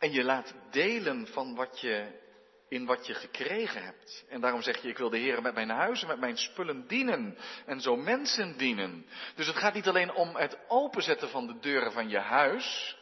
En 0.00 0.12
je 0.12 0.24
laat 0.24 0.54
delen 0.70 1.26
van 1.26 1.54
wat 1.54 1.80
je, 1.80 2.20
in 2.68 2.86
wat 2.86 3.06
je 3.06 3.14
gekregen 3.14 3.82
hebt. 3.82 4.24
En 4.28 4.40
daarom 4.40 4.62
zeg 4.62 4.82
je, 4.82 4.88
ik 4.88 4.98
wil 4.98 5.10
de 5.10 5.18
Heer 5.18 5.42
met 5.42 5.54
mijn 5.54 5.70
huis 5.70 6.02
en 6.02 6.08
met 6.08 6.20
mijn 6.20 6.36
spullen 6.36 6.86
dienen. 6.86 7.36
En 7.66 7.80
zo 7.80 7.96
mensen 7.96 8.56
dienen. 8.58 9.06
Dus 9.34 9.46
het 9.46 9.56
gaat 9.56 9.74
niet 9.74 9.88
alleen 9.88 10.14
om 10.14 10.36
het 10.36 10.58
openzetten 10.68 11.28
van 11.28 11.46
de 11.46 11.58
deuren 11.58 11.92
van 11.92 12.08
je 12.08 12.18
huis. 12.18 12.98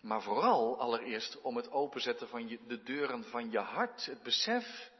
Maar 0.00 0.22
vooral 0.22 0.78
allereerst 0.78 1.40
om 1.40 1.56
het 1.56 1.70
openzetten 1.70 2.28
van 2.28 2.58
de 2.66 2.82
deuren 2.82 3.24
van 3.24 3.50
je 3.50 3.58
hart. 3.58 4.06
Het 4.06 4.22
besef, 4.22 4.90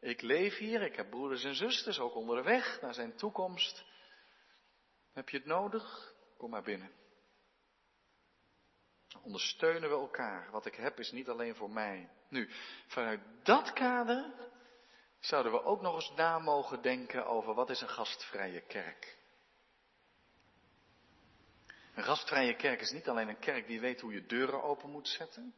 ik 0.00 0.22
leef 0.22 0.56
hier, 0.56 0.82
ik 0.82 0.96
heb 0.96 1.10
broeders 1.10 1.44
en 1.44 1.54
zusters, 1.54 1.98
ook 1.98 2.14
onderweg 2.14 2.80
naar 2.80 2.94
zijn 2.94 3.16
toekomst. 3.16 3.84
Heb 5.12 5.28
je 5.28 5.36
het 5.36 5.46
nodig? 5.46 6.14
Kom 6.36 6.50
maar 6.50 6.62
binnen. 6.62 6.99
Ondersteunen 9.22 9.88
we 9.88 9.94
elkaar. 9.94 10.50
Wat 10.50 10.66
ik 10.66 10.74
heb 10.74 10.98
is 10.98 11.10
niet 11.10 11.28
alleen 11.28 11.54
voor 11.54 11.70
mij. 11.70 12.08
Nu, 12.28 12.50
vanuit 12.86 13.20
dat 13.42 13.72
kader 13.72 14.24
zouden 15.20 15.52
we 15.52 15.62
ook 15.62 15.80
nog 15.80 15.94
eens 15.94 16.12
na 16.16 16.38
mogen 16.38 16.82
denken 16.82 17.26
over 17.26 17.54
wat 17.54 17.70
is 17.70 17.80
een 17.80 17.88
gastvrije 17.88 18.60
kerk. 18.60 19.18
Een 21.94 22.04
gastvrije 22.04 22.56
kerk 22.56 22.80
is 22.80 22.90
niet 22.90 23.08
alleen 23.08 23.28
een 23.28 23.38
kerk 23.38 23.66
die 23.66 23.80
weet 23.80 24.00
hoe 24.00 24.12
je 24.12 24.26
deuren 24.26 24.62
open 24.62 24.90
moet 24.90 25.08
zetten. 25.08 25.54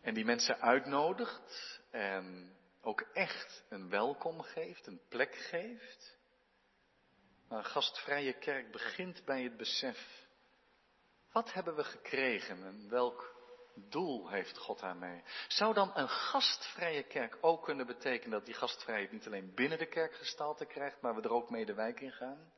En 0.00 0.14
die 0.14 0.24
mensen 0.24 0.60
uitnodigt 0.60 1.80
en 1.90 2.56
ook 2.80 3.00
echt 3.00 3.64
een 3.68 3.88
welkom 3.88 4.40
geeft, 4.42 4.86
een 4.86 5.00
plek 5.08 5.34
geeft. 5.34 6.16
Maar 7.48 7.58
een 7.58 7.64
gastvrije 7.64 8.32
kerk 8.32 8.72
begint 8.72 9.24
bij 9.24 9.42
het 9.42 9.56
besef. 9.56 10.26
Wat 11.32 11.52
hebben 11.52 11.74
we 11.74 11.84
gekregen 11.84 12.64
en 12.64 12.88
welk 12.88 13.34
doel 13.74 14.28
heeft 14.28 14.58
God 14.58 14.80
daarmee? 14.80 15.22
Zou 15.48 15.74
dan 15.74 15.90
een 15.94 16.08
gastvrije 16.08 17.02
kerk 17.02 17.38
ook 17.40 17.64
kunnen 17.64 17.86
betekenen 17.86 18.30
dat 18.30 18.44
die 18.44 18.54
gastvrijheid 18.54 19.12
niet 19.12 19.26
alleen 19.26 19.54
binnen 19.54 19.78
de 19.78 19.88
kerk 19.88 20.14
gestalte 20.14 20.64
krijgt, 20.64 21.00
maar 21.00 21.14
we 21.14 21.22
er 21.22 21.32
ook 21.32 21.50
mee 21.50 21.66
de 21.66 21.74
wijk 21.74 22.00
in 22.00 22.12
gaan? 22.12 22.52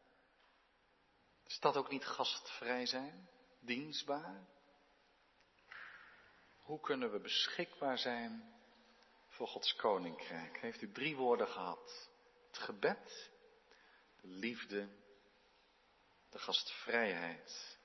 Is 1.45 1.61
dat 1.61 1.77
ook 1.77 1.91
niet 1.91 2.05
gastvrij 2.05 2.87
zijn? 2.87 3.29
Dienstbaar? 3.61 4.47
Hoe 6.57 6.81
kunnen 6.81 7.13
we 7.13 7.21
beschikbaar 7.21 7.99
zijn 7.99 8.55
voor 9.29 9.47
Gods 9.49 9.77
koninkrijk? 9.77 10.59
Heeft 10.61 10.83
u 10.83 10.93
drie 10.93 11.17
woorden 11.17 11.49
gehad? 11.49 12.11
Het 12.47 12.59
gebed, 12.59 13.31
de 14.21 14.29
liefde, 14.29 14.89
de 16.31 16.39
gastvrijheid. 16.39 17.79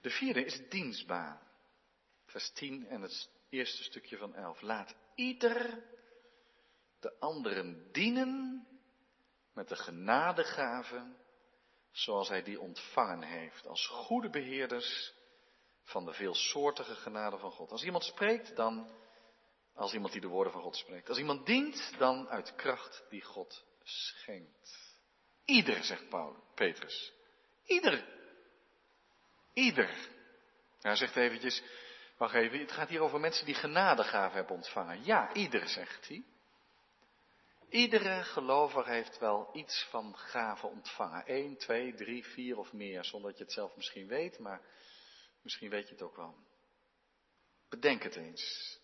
De 0.00 0.10
vierde 0.10 0.44
is 0.44 0.68
dienstbaar. 0.68 1.48
Vers 2.26 2.50
10 2.50 2.86
en 2.86 3.02
het 3.02 3.30
eerste 3.48 3.82
stukje 3.82 4.16
van 4.16 4.34
11. 4.34 4.60
Laat 4.60 4.94
ieder 5.14 5.84
de 7.00 7.18
anderen 7.18 7.92
dienen 7.92 8.66
met 9.52 9.68
de 9.68 9.76
genadegaven 9.76 11.16
zoals 11.90 12.28
hij 12.28 12.42
die 12.42 12.60
ontvangen 12.60 13.28
heeft, 13.28 13.66
als 13.66 13.86
goede 13.86 14.30
beheerders 14.30 15.12
van 15.82 16.04
de 16.04 16.12
veelsoortige 16.12 16.94
genade 16.94 17.38
van 17.38 17.50
God. 17.50 17.70
Als 17.70 17.84
iemand 17.84 18.04
spreekt, 18.04 18.56
dan 18.56 18.90
als 19.74 19.92
iemand 19.92 20.12
die 20.12 20.20
de 20.20 20.28
woorden 20.28 20.52
van 20.52 20.62
God 20.62 20.76
spreekt. 20.76 21.08
Als 21.08 21.18
iemand 21.18 21.46
dient, 21.46 21.92
dan 21.98 22.28
uit 22.28 22.54
kracht 22.54 23.04
die 23.08 23.22
God 23.22 23.64
schenkt. 23.82 24.98
Ieder, 25.44 25.84
zegt 25.84 26.08
Paulus, 26.08 26.40
Petrus. 26.54 27.12
Ieder. 27.64 28.18
Ieder. 29.52 30.08
Hij 30.80 30.96
zegt 30.96 31.16
eventjes, 31.16 31.62
wacht 32.16 32.34
even, 32.34 32.58
het 32.58 32.72
gaat 32.72 32.88
hier 32.88 33.00
over 33.00 33.20
mensen 33.20 33.46
die 33.46 33.54
genadegaven 33.54 34.36
hebben 34.36 34.56
ontvangen. 34.56 35.04
Ja, 35.04 35.34
ieder, 35.34 35.68
zegt 35.68 36.08
hij. 36.08 36.24
Iedere 37.68 38.22
gelovige 38.22 38.90
heeft 38.90 39.18
wel 39.18 39.50
iets 39.52 39.86
van 39.90 40.16
gaven 40.16 40.68
ontvangen. 40.68 41.26
1, 41.26 41.56
2, 41.56 41.94
3, 41.94 42.24
4 42.24 42.58
of 42.58 42.72
meer, 42.72 43.04
zonder 43.04 43.30
dat 43.30 43.38
je 43.38 43.44
het 43.44 43.52
zelf 43.52 43.76
misschien 43.76 44.06
weet, 44.06 44.38
maar 44.38 44.60
misschien 45.42 45.70
weet 45.70 45.86
je 45.86 45.92
het 45.94 46.02
ook 46.02 46.16
wel. 46.16 46.34
Bedenk 47.68 48.02
het 48.02 48.16
eens. 48.16 48.78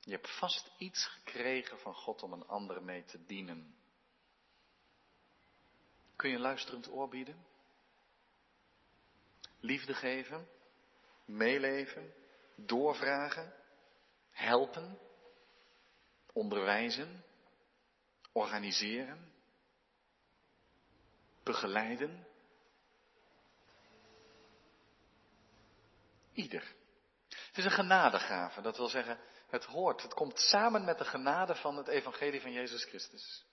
Je 0.00 0.10
hebt 0.10 0.38
vast 0.38 0.70
iets 0.78 1.06
gekregen 1.06 1.78
van 1.78 1.94
God 1.94 2.22
om 2.22 2.32
een 2.32 2.46
ander 2.46 2.82
mee 2.82 3.04
te 3.04 3.24
dienen. 3.24 3.76
Kun 6.16 6.28
je 6.28 6.34
een 6.34 6.42
luisterend 6.42 6.90
oor 6.90 7.08
bieden? 7.08 7.46
Liefde 9.64 9.94
geven, 9.94 10.48
meeleven, 11.24 12.14
doorvragen, 12.56 13.54
helpen, 14.30 14.98
onderwijzen, 16.32 17.24
organiseren, 18.32 19.32
begeleiden. 21.42 22.26
Ieder. 26.32 26.74
Het 27.28 27.56
is 27.56 27.64
een 27.64 27.70
genadegave, 27.70 28.60
dat 28.60 28.76
wil 28.76 28.88
zeggen, 28.88 29.18
het 29.48 29.64
hoort, 29.64 30.02
het 30.02 30.14
komt 30.14 30.38
samen 30.38 30.84
met 30.84 30.98
de 30.98 31.04
genade 31.04 31.54
van 31.54 31.76
het 31.76 31.88
evangelie 31.88 32.40
van 32.40 32.52
Jezus 32.52 32.84
Christus. 32.84 33.44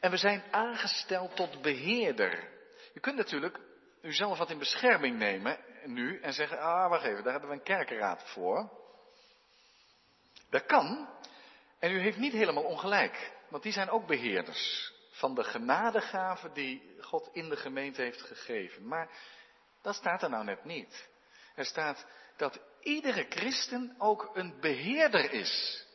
En 0.00 0.10
we 0.10 0.16
zijn 0.16 0.42
aangesteld 0.50 1.36
tot 1.36 1.62
beheerder. 1.62 2.60
Je 2.92 3.00
kunt 3.00 3.16
natuurlijk 3.16 3.70
uzelf 4.02 4.38
wat 4.38 4.50
in 4.50 4.58
bescherming 4.58 5.18
nemen 5.18 5.58
nu 5.84 6.20
en 6.20 6.32
zeggen, 6.32 6.58
ah 6.58 6.90
wacht 6.90 7.04
even, 7.04 7.22
daar 7.22 7.32
hebben 7.32 7.50
we 7.50 7.56
een 7.56 7.62
kerkenraad 7.62 8.22
voor. 8.24 8.70
Dat 10.50 10.66
kan, 10.66 11.08
en 11.78 11.92
u 11.92 12.00
heeft 12.00 12.18
niet 12.18 12.32
helemaal 12.32 12.64
ongelijk, 12.64 13.32
want 13.48 13.62
die 13.62 13.72
zijn 13.72 13.90
ook 13.90 14.06
beheerders 14.06 14.92
van 15.10 15.34
de 15.34 15.44
genadegaven 15.44 16.52
die 16.52 16.96
God 17.00 17.28
in 17.32 17.48
de 17.48 17.56
gemeente 17.56 18.02
heeft 18.02 18.22
gegeven. 18.22 18.88
Maar 18.88 19.10
dat 19.82 19.94
staat 19.94 20.22
er 20.22 20.30
nou 20.30 20.44
net 20.44 20.64
niet. 20.64 21.08
Er 21.54 21.64
staat 21.64 22.06
dat 22.36 22.60
iedere 22.80 23.26
christen 23.28 23.94
ook 23.98 24.30
een 24.34 24.60
beheerder 24.60 25.32
is. 25.32 25.86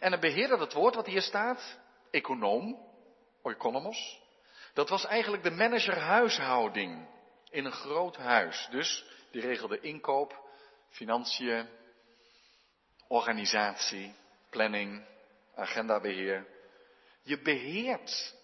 En 0.00 0.12
een 0.12 0.20
beheerder, 0.20 0.58
dat 0.58 0.72
woord 0.72 0.94
wat 0.94 1.06
hier 1.06 1.22
staat, 1.22 1.78
econoom, 2.10 2.86
oikonomos, 3.42 4.20
dat 4.74 4.88
was 4.88 5.06
eigenlijk 5.06 5.42
de 5.42 5.50
manager 5.50 5.98
huishouding 5.98 7.08
in 7.50 7.64
een 7.64 7.72
groot 7.72 8.16
huis. 8.16 8.68
Dus 8.70 9.04
die 9.30 9.40
regelde 9.40 9.80
inkoop, 9.80 10.48
financiën, 10.88 11.68
organisatie, 13.08 14.14
planning, 14.50 15.06
agendabeheer. 15.54 16.46
Je 17.22 17.42
beheert 17.42 18.34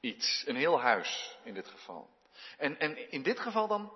iets, 0.00 0.44
een 0.46 0.56
heel 0.56 0.80
huis 0.80 1.38
in 1.44 1.54
dit 1.54 1.68
geval. 1.68 2.10
En, 2.56 2.78
en 2.78 3.10
in 3.10 3.22
dit 3.22 3.40
geval 3.40 3.68
dan, 3.68 3.92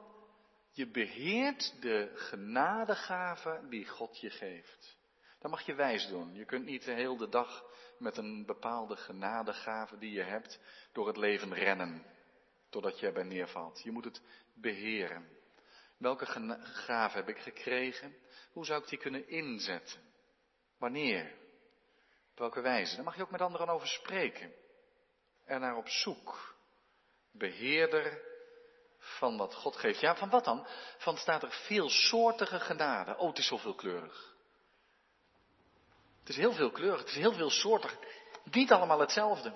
je 0.71 0.87
beheert 0.87 1.75
de 1.81 2.13
genadegave 2.15 3.61
die 3.69 3.87
God 3.87 4.21
je 4.21 4.31
geeft. 4.31 4.97
Dat 5.39 5.51
mag 5.51 5.63
je 5.63 5.75
wijs 5.75 6.09
doen. 6.09 6.35
Je 6.35 6.45
kunt 6.45 6.65
niet 6.65 6.85
de 6.85 6.93
hele 6.93 7.29
dag 7.29 7.65
met 7.99 8.17
een 8.17 8.47
bepaalde 8.47 8.97
genadegave 8.97 9.99
die 9.99 10.13
je 10.13 10.23
hebt 10.23 10.61
door 10.93 11.07
het 11.07 11.17
leven 11.17 11.55
rennen, 11.55 12.05
totdat 12.73 13.01
je 13.01 13.07
erbij 13.07 13.23
neervalt. 13.23 13.83
Je 13.83 13.91
moet 13.91 14.05
het 14.05 14.21
beheren. 14.55 15.29
Welke 15.97 16.27
gave 16.63 17.17
heb 17.17 17.29
ik 17.29 17.39
gekregen? 17.39 18.17
Hoe 18.53 18.65
zou 18.65 18.83
ik 18.83 18.89
die 18.89 18.99
kunnen 18.99 19.29
inzetten? 19.29 20.01
Wanneer? 20.79 21.35
Op 22.31 22.39
welke 22.39 22.61
wijze? 22.61 22.95
Daar 22.95 23.05
mag 23.05 23.17
je 23.17 23.23
ook 23.23 23.31
met 23.31 23.41
anderen 23.41 23.69
over 23.69 23.89
spreken. 23.89 24.53
Er 25.45 25.61
naar 25.61 25.77
op 25.77 25.89
zoek. 25.89 26.57
Beheerder 27.33 28.23
van 28.99 29.37
wat 29.37 29.55
God 29.55 29.77
geeft. 29.77 30.01
Ja, 30.01 30.17
van 30.17 30.31
wat 30.31 30.45
dan? 30.45 30.67
Van 30.99 31.17
staat 31.17 31.43
er 31.43 31.51
veelsoortige 31.51 32.61
genade. 32.61 33.17
Oh, 33.17 33.29
het 33.29 33.39
is 33.39 33.47
zo 33.47 33.57
veelkleurig. 33.57 34.35
Het 36.21 36.29
is 36.29 36.37
heel 36.37 36.53
veelkleurig, 36.53 37.01
het 37.01 37.09
is 37.09 37.17
heel 37.17 37.33
veelsoortig. 37.33 37.99
Niet 38.45 38.73
allemaal 38.73 39.01
hetzelfde. 39.01 39.55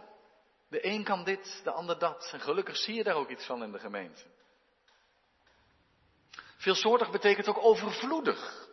De 0.69 0.87
een 0.87 1.05
kan 1.05 1.25
dit, 1.25 1.61
de 1.65 1.71
ander 1.71 1.99
dat. 1.99 2.31
En 2.33 2.41
gelukkig 2.41 2.77
zie 2.77 2.95
je 2.95 3.05
daar 3.05 3.15
ook 3.15 3.31
iets 3.31 3.47
van 3.47 3.63
in 3.63 3.73
de 3.73 3.79
gemeente. 3.79 4.23
Veelsoortig 6.57 7.11
betekent 7.11 7.49
ook 7.49 7.65
overvloedig. 7.65 8.69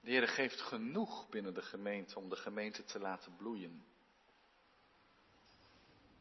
De 0.00 0.10
Heer 0.10 0.28
geeft 0.28 0.60
genoeg 0.60 1.28
binnen 1.28 1.54
de 1.54 1.62
gemeente 1.62 2.18
om 2.18 2.28
de 2.28 2.36
gemeente 2.36 2.84
te 2.84 2.98
laten 2.98 3.36
bloeien. 3.36 3.84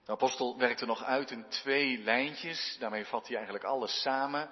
De 0.06 0.12
apostel 0.12 0.58
werkte 0.58 0.86
nog 0.86 1.04
uit 1.04 1.32
in 1.32 1.50
twee 1.50 1.98
lijntjes. 1.98 2.78
Daarmee 2.80 3.06
vat 3.06 3.28
hij 3.28 3.36
eigenlijk 3.36 3.66
alles 3.66 4.02
samen. 4.02 4.50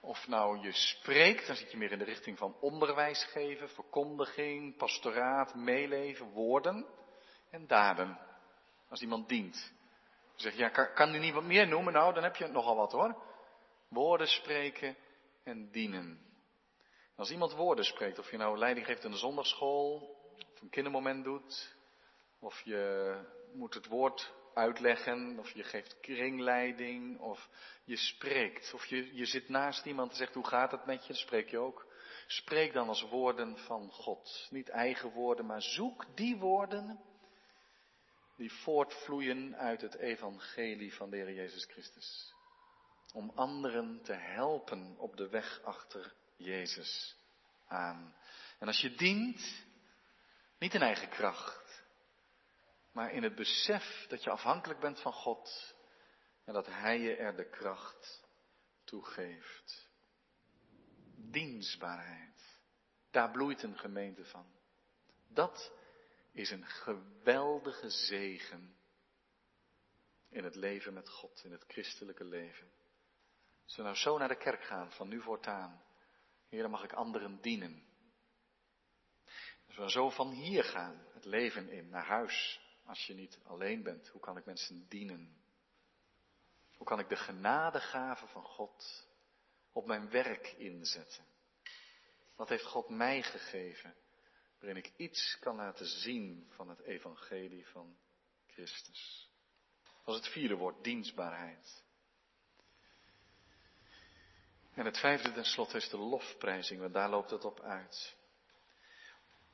Of 0.00 0.26
nou 0.28 0.60
je 0.60 0.72
spreekt, 0.72 1.46
dan 1.46 1.56
zit 1.56 1.70
je 1.70 1.76
meer 1.76 1.92
in 1.92 1.98
de 1.98 2.04
richting 2.04 2.38
van 2.38 2.56
onderwijs 2.60 3.24
geven, 3.24 3.68
verkondiging, 3.68 4.76
pastoraat, 4.76 5.54
meeleven, 5.54 6.26
woorden 6.26 6.86
en 7.50 7.66
daden. 7.66 8.25
Als 8.88 9.00
iemand 9.00 9.28
dient. 9.28 9.72
Dan 10.30 10.40
zeg 10.40 10.52
je, 10.52 10.58
ja, 10.58 10.68
kan, 10.68 10.92
kan 10.94 11.14
u 11.14 11.18
niet 11.18 11.34
wat 11.34 11.44
meer 11.44 11.68
noemen? 11.68 11.92
Nou, 11.92 12.14
dan 12.14 12.22
heb 12.22 12.36
je 12.36 12.46
nogal 12.46 12.76
wat 12.76 12.92
hoor. 12.92 13.22
Woorden 13.88 14.28
spreken 14.28 14.96
en 15.44 15.70
dienen. 15.70 16.20
Als 17.16 17.30
iemand 17.30 17.52
woorden 17.52 17.84
spreekt, 17.84 18.18
of 18.18 18.30
je 18.30 18.36
nou 18.36 18.58
leiding 18.58 18.86
geeft 18.86 19.04
in 19.04 19.10
de 19.10 19.16
zondagschool, 19.16 20.16
of 20.54 20.60
een 20.60 20.70
kindermoment 20.70 21.24
doet, 21.24 21.76
of 22.38 22.60
je 22.64 23.14
moet 23.52 23.74
het 23.74 23.86
woord 23.86 24.34
uitleggen, 24.54 25.38
of 25.38 25.50
je 25.50 25.62
geeft 25.62 26.00
kringleiding, 26.00 27.20
of 27.20 27.48
je 27.84 27.96
spreekt, 27.96 28.74
of 28.74 28.86
je, 28.86 29.14
je 29.14 29.26
zit 29.26 29.48
naast 29.48 29.86
iemand 29.86 30.10
en 30.10 30.16
zegt 30.16 30.34
hoe 30.34 30.46
gaat 30.46 30.70
het 30.70 30.86
met 30.86 31.06
je, 31.06 31.14
spreek 31.14 31.48
je 31.48 31.58
ook. 31.58 31.86
Spreek 32.26 32.72
dan 32.72 32.88
als 32.88 33.02
woorden 33.02 33.58
van 33.58 33.90
God. 33.90 34.46
Niet 34.50 34.68
eigen 34.68 35.10
woorden, 35.10 35.46
maar 35.46 35.62
zoek 35.62 36.04
die 36.14 36.36
woorden 36.36 37.00
die 38.36 38.52
voortvloeien 38.52 39.56
uit 39.56 39.80
het 39.80 39.94
evangelie 39.94 40.94
van 40.94 41.10
de 41.10 41.16
Heer 41.16 41.32
Jezus 41.32 41.64
Christus. 41.64 42.34
Om 43.12 43.30
anderen 43.34 44.02
te 44.02 44.12
helpen 44.12 44.98
op 44.98 45.16
de 45.16 45.28
weg 45.28 45.62
achter 45.62 46.14
Jezus 46.36 47.16
aan. 47.66 48.14
En 48.58 48.66
als 48.66 48.80
je 48.80 48.94
dient, 48.94 49.64
niet 50.58 50.74
in 50.74 50.82
eigen 50.82 51.08
kracht, 51.08 51.84
maar 52.92 53.12
in 53.12 53.22
het 53.22 53.34
besef 53.34 54.06
dat 54.08 54.22
je 54.22 54.30
afhankelijk 54.30 54.80
bent 54.80 55.00
van 55.00 55.12
God 55.12 55.74
en 56.44 56.52
dat 56.52 56.66
Hij 56.66 57.00
je 57.00 57.16
er 57.16 57.36
de 57.36 57.50
kracht 57.50 58.24
toe 58.84 59.04
geeft. 59.04 59.90
Dienstbaarheid. 61.16 62.60
Daar 63.10 63.30
bloeit 63.30 63.62
een 63.62 63.78
gemeente 63.78 64.24
van. 64.24 64.46
Dat 65.28 65.72
is 66.36 66.50
een 66.50 66.66
geweldige 66.66 67.90
zegen 67.90 68.76
in 70.28 70.44
het 70.44 70.54
leven 70.54 70.92
met 70.92 71.08
God, 71.08 71.44
in 71.44 71.52
het 71.52 71.64
christelijke 71.68 72.24
leven. 72.24 72.70
Als 73.64 73.76
we 73.76 73.82
nou 73.82 73.94
zo 73.94 74.18
naar 74.18 74.28
de 74.28 74.36
kerk 74.36 74.64
gaan, 74.64 74.92
van 74.92 75.08
nu 75.08 75.20
voortaan, 75.20 75.82
Heer, 76.48 76.70
mag 76.70 76.84
ik 76.84 76.92
anderen 76.92 77.40
dienen. 77.40 77.84
Als 79.66 79.76
we 79.76 79.90
zo 79.90 80.10
van 80.10 80.30
hier 80.30 80.64
gaan, 80.64 81.06
het 81.12 81.24
leven 81.24 81.68
in, 81.68 81.88
naar 81.88 82.06
huis, 82.06 82.60
als 82.84 83.06
je 83.06 83.14
niet 83.14 83.38
alleen 83.44 83.82
bent, 83.82 84.08
hoe 84.08 84.20
kan 84.20 84.36
ik 84.36 84.44
mensen 84.44 84.88
dienen? 84.88 85.36
Hoe 86.76 86.86
kan 86.86 86.98
ik 86.98 87.08
de 87.08 87.16
genadegave 87.16 88.26
van 88.26 88.44
God 88.44 89.08
op 89.72 89.86
mijn 89.86 90.10
werk 90.10 90.46
inzetten? 90.46 91.24
Wat 92.34 92.48
heeft 92.48 92.64
God 92.64 92.88
mij 92.88 93.22
gegeven, 93.22 93.94
waarin 94.58 94.76
ik 94.76 94.92
iets 94.96 95.38
kan 95.40 95.56
laten 95.56 95.86
zien 95.86 96.46
van 96.50 96.68
het 96.68 96.80
evangelie 96.80 97.66
van 97.66 97.96
Christus? 98.46 99.30
Als 100.04 100.16
het 100.16 100.28
vierde 100.28 100.54
woord, 100.54 100.84
dienstbaarheid. 100.84 101.84
En 104.74 104.84
het 104.84 104.98
vijfde 104.98 105.32
tenslotte 105.32 105.76
is 105.76 105.88
de 105.88 105.98
lofprijzing, 105.98 106.80
want 106.80 106.94
daar 106.94 107.10
loopt 107.10 107.30
het 107.30 107.44
op 107.44 107.60
uit. 107.60 108.16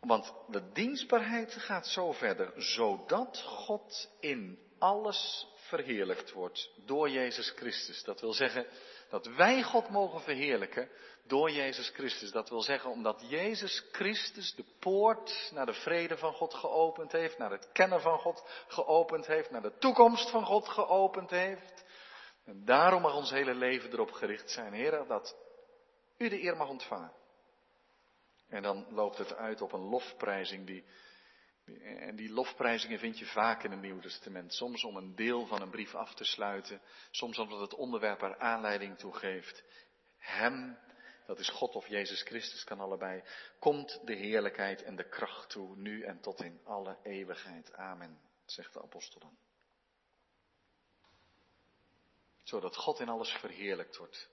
Want 0.01 0.35
de 0.49 0.73
dienstbaarheid 0.73 1.53
gaat 1.53 1.87
zo 1.87 2.13
verder, 2.13 2.63
zodat 2.63 3.43
God 3.43 4.17
in 4.21 4.59
alles 4.79 5.47
verheerlijkt 5.57 6.33
wordt 6.33 6.71
door 6.85 7.11
Jezus 7.11 7.51
Christus. 7.51 8.05
Dat 8.05 8.21
wil 8.21 8.33
zeggen 8.33 8.67
dat 9.13 9.27
wij 9.27 9.63
God 9.63 9.89
mogen 9.89 10.21
verheerlijken 10.21 10.89
door 11.27 11.51
Jezus 11.51 11.89
Christus. 11.89 12.31
Dat 12.31 12.49
wil 12.49 12.63
zeggen 12.63 12.91
omdat 12.91 13.25
Jezus 13.29 13.89
Christus 13.91 14.55
de 14.55 14.65
poort 14.79 15.51
naar 15.55 15.67
de 15.67 15.73
vrede 15.73 16.17
van 16.17 16.33
God 16.33 16.55
geopend 16.55 17.13
heeft, 17.13 17.39
naar 17.39 17.51
het 17.51 17.73
kennen 17.73 18.01
van 18.01 18.19
God 18.19 18.45
geopend 18.69 19.27
heeft, 19.27 19.51
naar 19.51 19.63
de 19.63 19.79
toekomst 19.79 20.31
van 20.31 20.45
God 20.45 20.69
geopend 20.69 21.31
heeft. 21.31 21.85
En 22.45 22.65
daarom 22.65 23.03
mag 23.03 23.15
ons 23.15 23.31
hele 23.31 23.55
leven 23.55 23.93
erop 23.93 24.11
gericht 24.11 24.51
zijn, 24.51 24.73
Heer, 24.73 25.07
dat 25.07 25.37
u 26.19 26.29
de 26.29 26.43
eer 26.43 26.57
mag 26.57 26.69
ontvangen. 26.69 27.13
En 28.49 28.63
dan 28.63 28.87
loopt 28.91 29.19
het 29.19 29.35
uit 29.35 29.61
op 29.61 29.73
een 29.73 29.89
lofprijzing 29.89 30.67
die, 30.67 30.85
en 31.81 32.17
die 32.17 32.31
lofprijzingen 32.31 32.99
vind 32.99 33.19
je 33.19 33.27
vaak 33.27 33.63
in 33.63 33.71
het 33.71 33.81
Nieuwe 33.81 34.01
Testament. 34.01 34.55
Soms 34.55 34.85
om 34.85 34.97
een 34.97 35.15
deel 35.15 35.47
van 35.47 35.63
een 35.63 35.71
brief 35.71 35.95
af 35.95 36.15
te 36.15 36.25
sluiten, 36.25 36.81
soms 37.11 37.39
omdat 37.39 37.61
het 37.61 37.75
onderwerp 37.75 38.23
er 38.23 38.39
aanleiding 38.39 38.99
toe 38.99 39.15
geeft. 39.15 39.65
Hem, 40.19 40.79
dat 41.27 41.39
is 41.39 41.49
God 41.49 41.75
of 41.75 41.87
Jezus 41.87 42.23
Christus, 42.23 42.65
kan 42.65 42.81
allebei, 42.81 43.23
komt 43.59 44.01
de 44.05 44.15
heerlijkheid 44.15 44.83
en 44.83 44.97
de 44.97 45.09
kracht 45.09 45.51
toe, 45.51 45.77
nu 45.77 46.03
en 46.03 46.21
tot 46.21 46.43
in 46.43 46.61
alle 46.65 46.99
eeuwigheid. 47.03 47.73
Amen, 47.73 48.21
zegt 48.45 48.73
de 48.73 48.83
apostel 48.83 49.21
dan. 49.21 49.37
Zodat 52.43 52.77
God 52.77 53.01
in 53.01 53.09
alles 53.09 53.31
verheerlijkt 53.31 53.97
wordt. 53.97 54.29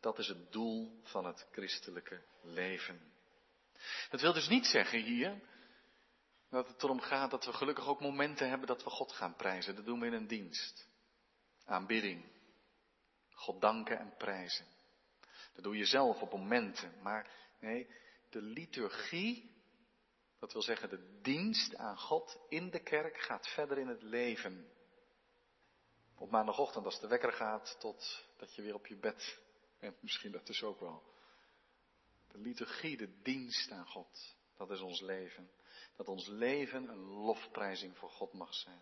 Dat 0.00 0.18
is 0.18 0.28
het 0.28 0.52
doel 0.52 1.00
van 1.02 1.24
het 1.24 1.46
christelijke 1.50 2.22
leven. 2.42 3.12
Dat 4.10 4.20
wil 4.20 4.32
dus 4.32 4.48
niet 4.48 4.66
zeggen 4.66 5.02
hier 5.02 5.40
dat 6.50 6.68
het 6.68 6.82
erom 6.82 7.00
gaat 7.00 7.30
dat 7.30 7.44
we 7.44 7.52
gelukkig 7.52 7.86
ook 7.86 8.00
momenten 8.00 8.48
hebben 8.48 8.66
dat 8.66 8.84
we 8.84 8.90
God 8.90 9.12
gaan 9.12 9.36
prijzen. 9.36 9.74
Dat 9.74 9.84
doen 9.84 10.00
we 10.00 10.06
in 10.06 10.12
een 10.12 10.26
dienst. 10.26 10.88
Aanbidding. 11.64 12.24
God 13.30 13.60
danken 13.60 13.98
en 13.98 14.14
prijzen. 14.16 14.66
Dat 15.54 15.64
doe 15.64 15.76
je 15.76 15.84
zelf 15.84 16.20
op 16.20 16.32
momenten. 16.32 16.92
Maar 17.02 17.30
nee, 17.60 17.86
de 18.30 18.42
liturgie, 18.42 19.54
dat 20.38 20.52
wil 20.52 20.62
zeggen 20.62 20.88
de 20.88 21.18
dienst 21.22 21.76
aan 21.76 21.98
God 21.98 22.38
in 22.48 22.70
de 22.70 22.82
kerk, 22.82 23.20
gaat 23.20 23.48
verder 23.48 23.78
in 23.78 23.88
het 23.88 24.02
leven. 24.02 24.70
Op 26.14 26.30
maandagochtend 26.30 26.84
als 26.84 27.00
de 27.00 27.06
wekker 27.06 27.32
gaat 27.32 27.76
tot 27.80 28.24
dat 28.36 28.54
je 28.54 28.62
weer 28.62 28.74
op 28.74 28.86
je 28.86 28.96
bed 28.96 29.38
bent. 29.78 30.02
Misschien 30.02 30.32
dat 30.32 30.46
dus 30.46 30.62
ook 30.62 30.80
wel. 30.80 31.02
De 32.28 32.38
liturgie, 32.38 32.96
de 32.96 33.22
dienst 33.22 33.70
aan 33.70 33.86
God. 33.86 34.36
Dat 34.56 34.70
is 34.70 34.80
ons 34.80 35.00
leven. 35.00 35.50
Dat 35.96 36.08
ons 36.08 36.26
leven 36.26 36.88
een 36.88 37.04
lofprijzing 37.04 37.96
voor 37.96 38.10
God 38.10 38.32
mag 38.32 38.54
zijn. 38.54 38.80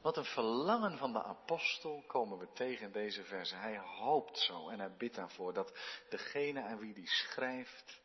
Wat 0.00 0.16
een 0.16 0.24
verlangen 0.24 0.98
van 0.98 1.12
de 1.12 1.22
apostel 1.22 2.04
komen 2.06 2.38
we 2.38 2.52
tegen 2.52 2.86
in 2.86 2.92
deze 2.92 3.24
verse. 3.24 3.54
Hij 3.54 3.78
hoopt 3.78 4.38
zo 4.38 4.68
en 4.68 4.78
hij 4.78 4.96
bidt 4.96 5.14
daarvoor 5.14 5.52
dat 5.52 5.78
degene 6.08 6.62
aan 6.62 6.78
wie 6.78 6.94
die 6.94 7.08
schrijft, 7.08 8.00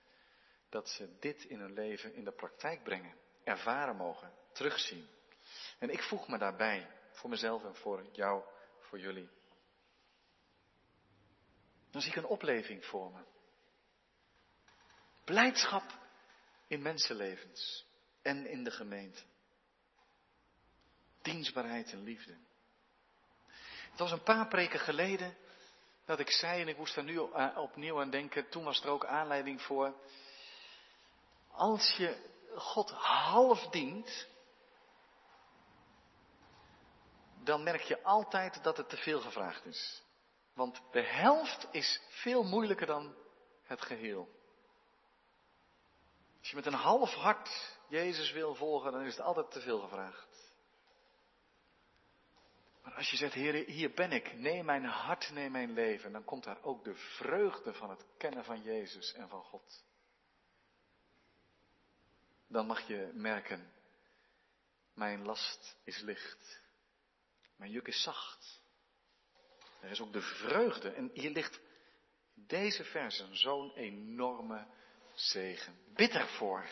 dat 0.70 0.90
ze 0.90 1.18
dit 1.20 1.44
in 1.44 1.60
hun 1.60 1.74
leven 1.74 2.14
in 2.14 2.24
de 2.24 2.32
praktijk 2.32 2.84
brengen, 2.84 3.18
ervaren 3.44 3.96
mogen, 3.96 4.34
terugzien. 4.52 5.08
En 5.80 5.90
ik 5.90 6.04
voeg 6.04 6.28
me 6.28 6.38
daarbij, 6.38 6.88
voor 7.12 7.30
mezelf 7.30 7.64
en 7.64 7.76
voor 7.76 8.06
jou, 8.12 8.44
voor 8.80 9.00
jullie. 9.00 9.30
Dan 11.92 12.02
zie 12.02 12.12
ik 12.12 12.18
een 12.18 12.26
opleving 12.26 12.86
voor 12.86 13.12
me. 13.12 13.33
Blijdschap 15.24 15.84
in 16.68 16.82
mensenlevens 16.82 17.86
en 18.22 18.46
in 18.46 18.64
de 18.64 18.72
gemeente. 18.72 19.22
Dienstbaarheid 21.22 21.92
en 21.92 22.04
liefde. 22.04 22.38
Het 23.90 24.00
was 24.00 24.12
een 24.12 24.24
paar 24.24 24.48
preken 24.48 24.80
geleden 24.80 25.38
dat 26.06 26.20
ik 26.20 26.32
zei, 26.32 26.62
en 26.62 26.68
ik 26.68 26.78
moest 26.78 26.96
daar 26.96 27.04
nu 27.04 27.18
opnieuw 27.56 28.02
aan 28.02 28.10
denken, 28.10 28.50
toen 28.50 28.64
was 28.64 28.84
er 28.84 28.90
ook 28.90 29.06
aanleiding 29.06 29.62
voor. 29.62 29.96
Als 31.52 31.96
je 31.98 32.32
God 32.56 32.92
half 32.92 33.68
dient, 33.68 34.28
dan 37.44 37.64
merk 37.64 37.82
je 37.82 38.04
altijd 38.04 38.64
dat 38.64 38.78
het 38.78 38.90
te 38.90 38.98
veel 38.98 39.20
gevraagd 39.20 39.66
is. 39.66 40.02
Want 40.54 40.82
de 40.92 41.02
helft 41.04 41.68
is 41.72 42.02
veel 42.10 42.44
moeilijker 42.44 42.88
dan 42.88 43.16
het 43.64 43.82
geheel. 43.82 44.42
Als 46.44 46.52
je 46.52 46.58
met 46.58 46.66
een 46.66 46.80
half 46.80 47.14
hart 47.14 47.78
Jezus 47.88 48.32
wil 48.32 48.56
volgen, 48.56 48.92
dan 48.92 49.02
is 49.02 49.16
het 49.16 49.26
altijd 49.26 49.52
te 49.52 49.62
veel 49.62 49.80
gevraagd. 49.80 50.52
Maar 52.82 52.94
als 52.94 53.10
je 53.10 53.18
zegt, 53.18 53.34
Heer, 53.34 53.66
hier 53.66 53.94
ben 53.94 54.12
ik, 54.12 54.34
neem 54.34 54.66
mijn 54.66 54.84
hart, 54.84 55.32
neem 55.32 55.52
mijn 55.52 55.74
leven, 55.74 56.12
dan 56.12 56.24
komt 56.24 56.44
daar 56.44 56.64
ook 56.64 56.84
de 56.84 56.96
vreugde 56.96 57.74
van 57.74 57.90
het 57.90 58.06
kennen 58.18 58.44
van 58.44 58.62
Jezus 58.62 59.14
en 59.14 59.30
van 59.30 59.44
God. 59.44 59.84
Dan 62.48 62.66
mag 62.66 62.88
je 62.88 63.12
merken, 63.14 63.74
mijn 64.94 65.26
last 65.26 65.78
is 65.84 66.00
licht, 66.02 66.62
mijn 67.56 67.72
juk 67.72 67.88
is 67.88 68.02
zacht. 68.02 68.62
Er 69.82 69.90
is 69.90 70.02
ook 70.02 70.14
de 70.14 70.22
vreugde. 70.22 70.90
En 70.90 71.10
hier 71.14 71.32
ligt 71.32 71.62
deze 72.34 72.84
versen 72.84 73.38
zo'n 73.38 73.72
enorme 73.76 74.68
zegen. 75.14 75.80
Bid 75.94 76.14
ervoor. 76.14 76.66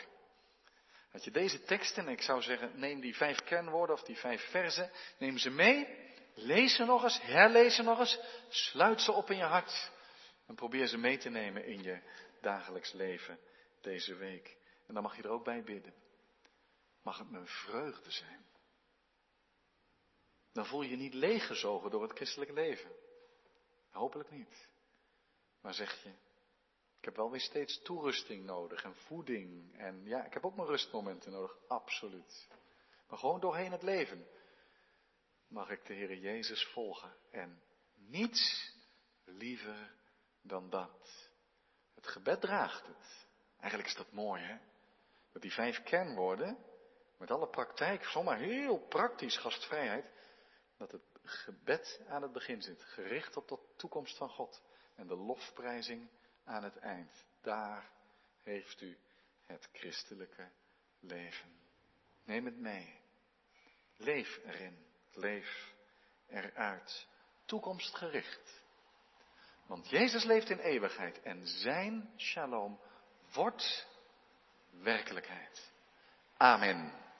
Dat 1.12 1.24
je 1.24 1.30
deze 1.30 1.62
teksten, 1.62 2.06
en 2.06 2.12
ik 2.12 2.22
zou 2.22 2.42
zeggen, 2.42 2.78
neem 2.78 3.00
die 3.00 3.16
vijf 3.16 3.42
kernwoorden 3.42 3.96
of 3.96 4.02
die 4.02 4.16
vijf 4.16 4.50
versen, 4.50 4.90
neem 5.18 5.38
ze 5.38 5.50
mee, 5.50 5.88
lees 6.34 6.76
ze 6.76 6.84
nog 6.84 7.02
eens, 7.02 7.20
herlees 7.20 7.74
ze 7.74 7.82
nog 7.82 7.98
eens, 7.98 8.20
sluit 8.48 9.00
ze 9.00 9.12
op 9.12 9.30
in 9.30 9.36
je 9.36 9.42
hart 9.42 9.90
en 10.46 10.54
probeer 10.54 10.86
ze 10.86 10.98
mee 10.98 11.18
te 11.18 11.28
nemen 11.28 11.64
in 11.64 11.82
je 11.82 12.02
dagelijks 12.40 12.92
leven 12.92 13.38
deze 13.80 14.14
week. 14.14 14.56
En 14.86 14.94
dan 14.94 15.02
mag 15.02 15.16
je 15.16 15.22
er 15.22 15.30
ook 15.30 15.44
bij 15.44 15.62
bidden. 15.62 15.94
Mag 17.02 17.18
het 17.18 17.30
mijn 17.30 17.46
vreugde 17.46 18.10
zijn. 18.10 18.46
Dan 20.52 20.66
voel 20.66 20.82
je 20.82 20.90
je 20.90 20.96
niet 20.96 21.14
leeggezogen 21.14 21.90
door 21.90 22.02
het 22.02 22.12
christelijk 22.12 22.50
leven. 22.50 22.90
Hopelijk 23.90 24.30
niet. 24.30 24.68
Maar 25.60 25.74
zeg 25.74 26.02
je, 26.02 26.12
ik 27.02 27.08
heb 27.08 27.16
wel 27.16 27.30
weer 27.30 27.40
steeds 27.40 27.82
toerusting 27.82 28.44
nodig 28.44 28.84
en 28.84 28.94
voeding. 28.94 29.78
En 29.78 30.04
ja, 30.04 30.24
ik 30.24 30.32
heb 30.32 30.44
ook 30.44 30.56
mijn 30.56 30.68
rustmomenten 30.68 31.32
nodig, 31.32 31.56
absoluut. 31.68 32.48
Maar 33.08 33.18
gewoon 33.18 33.40
doorheen 33.40 33.72
het 33.72 33.82
leven 33.82 34.26
mag 35.48 35.70
ik 35.70 35.86
de 35.86 35.94
Heer 35.94 36.16
Jezus 36.16 36.64
volgen. 36.64 37.16
En 37.30 37.62
niets 37.94 38.72
liever 39.24 39.94
dan 40.42 40.70
dat. 40.70 41.30
Het 41.94 42.06
gebed 42.06 42.40
draagt 42.40 42.86
het. 42.86 43.26
Eigenlijk 43.58 43.88
is 43.88 43.96
dat 43.96 44.12
mooi, 44.12 44.42
hè? 44.42 44.58
Dat 45.32 45.42
die 45.42 45.52
vijf 45.52 45.82
kernwoorden, 45.82 46.58
met 47.18 47.30
alle 47.30 47.48
praktijk, 47.48 48.04
zomaar 48.04 48.38
heel 48.38 48.78
praktisch 48.78 49.38
gastvrijheid, 49.38 50.10
dat 50.76 50.92
het 50.92 51.04
gebed 51.22 52.00
aan 52.08 52.22
het 52.22 52.32
begin 52.32 52.62
zit, 52.62 52.82
gericht 52.82 53.36
op 53.36 53.48
de 53.48 53.58
toekomst 53.76 54.16
van 54.16 54.28
God 54.28 54.62
en 54.94 55.06
de 55.06 55.16
lofprijzing 55.16 56.10
aan 56.44 56.64
het 56.64 56.76
eind. 56.76 57.24
Daar 57.40 57.90
heeft 58.42 58.80
u 58.80 58.98
het 59.46 59.68
christelijke 59.72 60.48
leven. 61.00 61.60
Neem 62.24 62.44
het 62.44 62.56
mee. 62.56 63.00
Leef 63.96 64.40
erin. 64.44 64.86
Leef 65.12 65.72
eruit. 66.28 67.06
Toekomstgericht. 67.44 68.62
Want 69.66 69.88
Jezus 69.88 70.24
leeft 70.24 70.50
in 70.50 70.58
eeuwigheid 70.58 71.22
en 71.22 71.46
zijn 71.46 72.12
shalom 72.16 72.80
wordt 73.32 73.86
werkelijkheid. 74.70 75.72
Amen. 76.36 77.02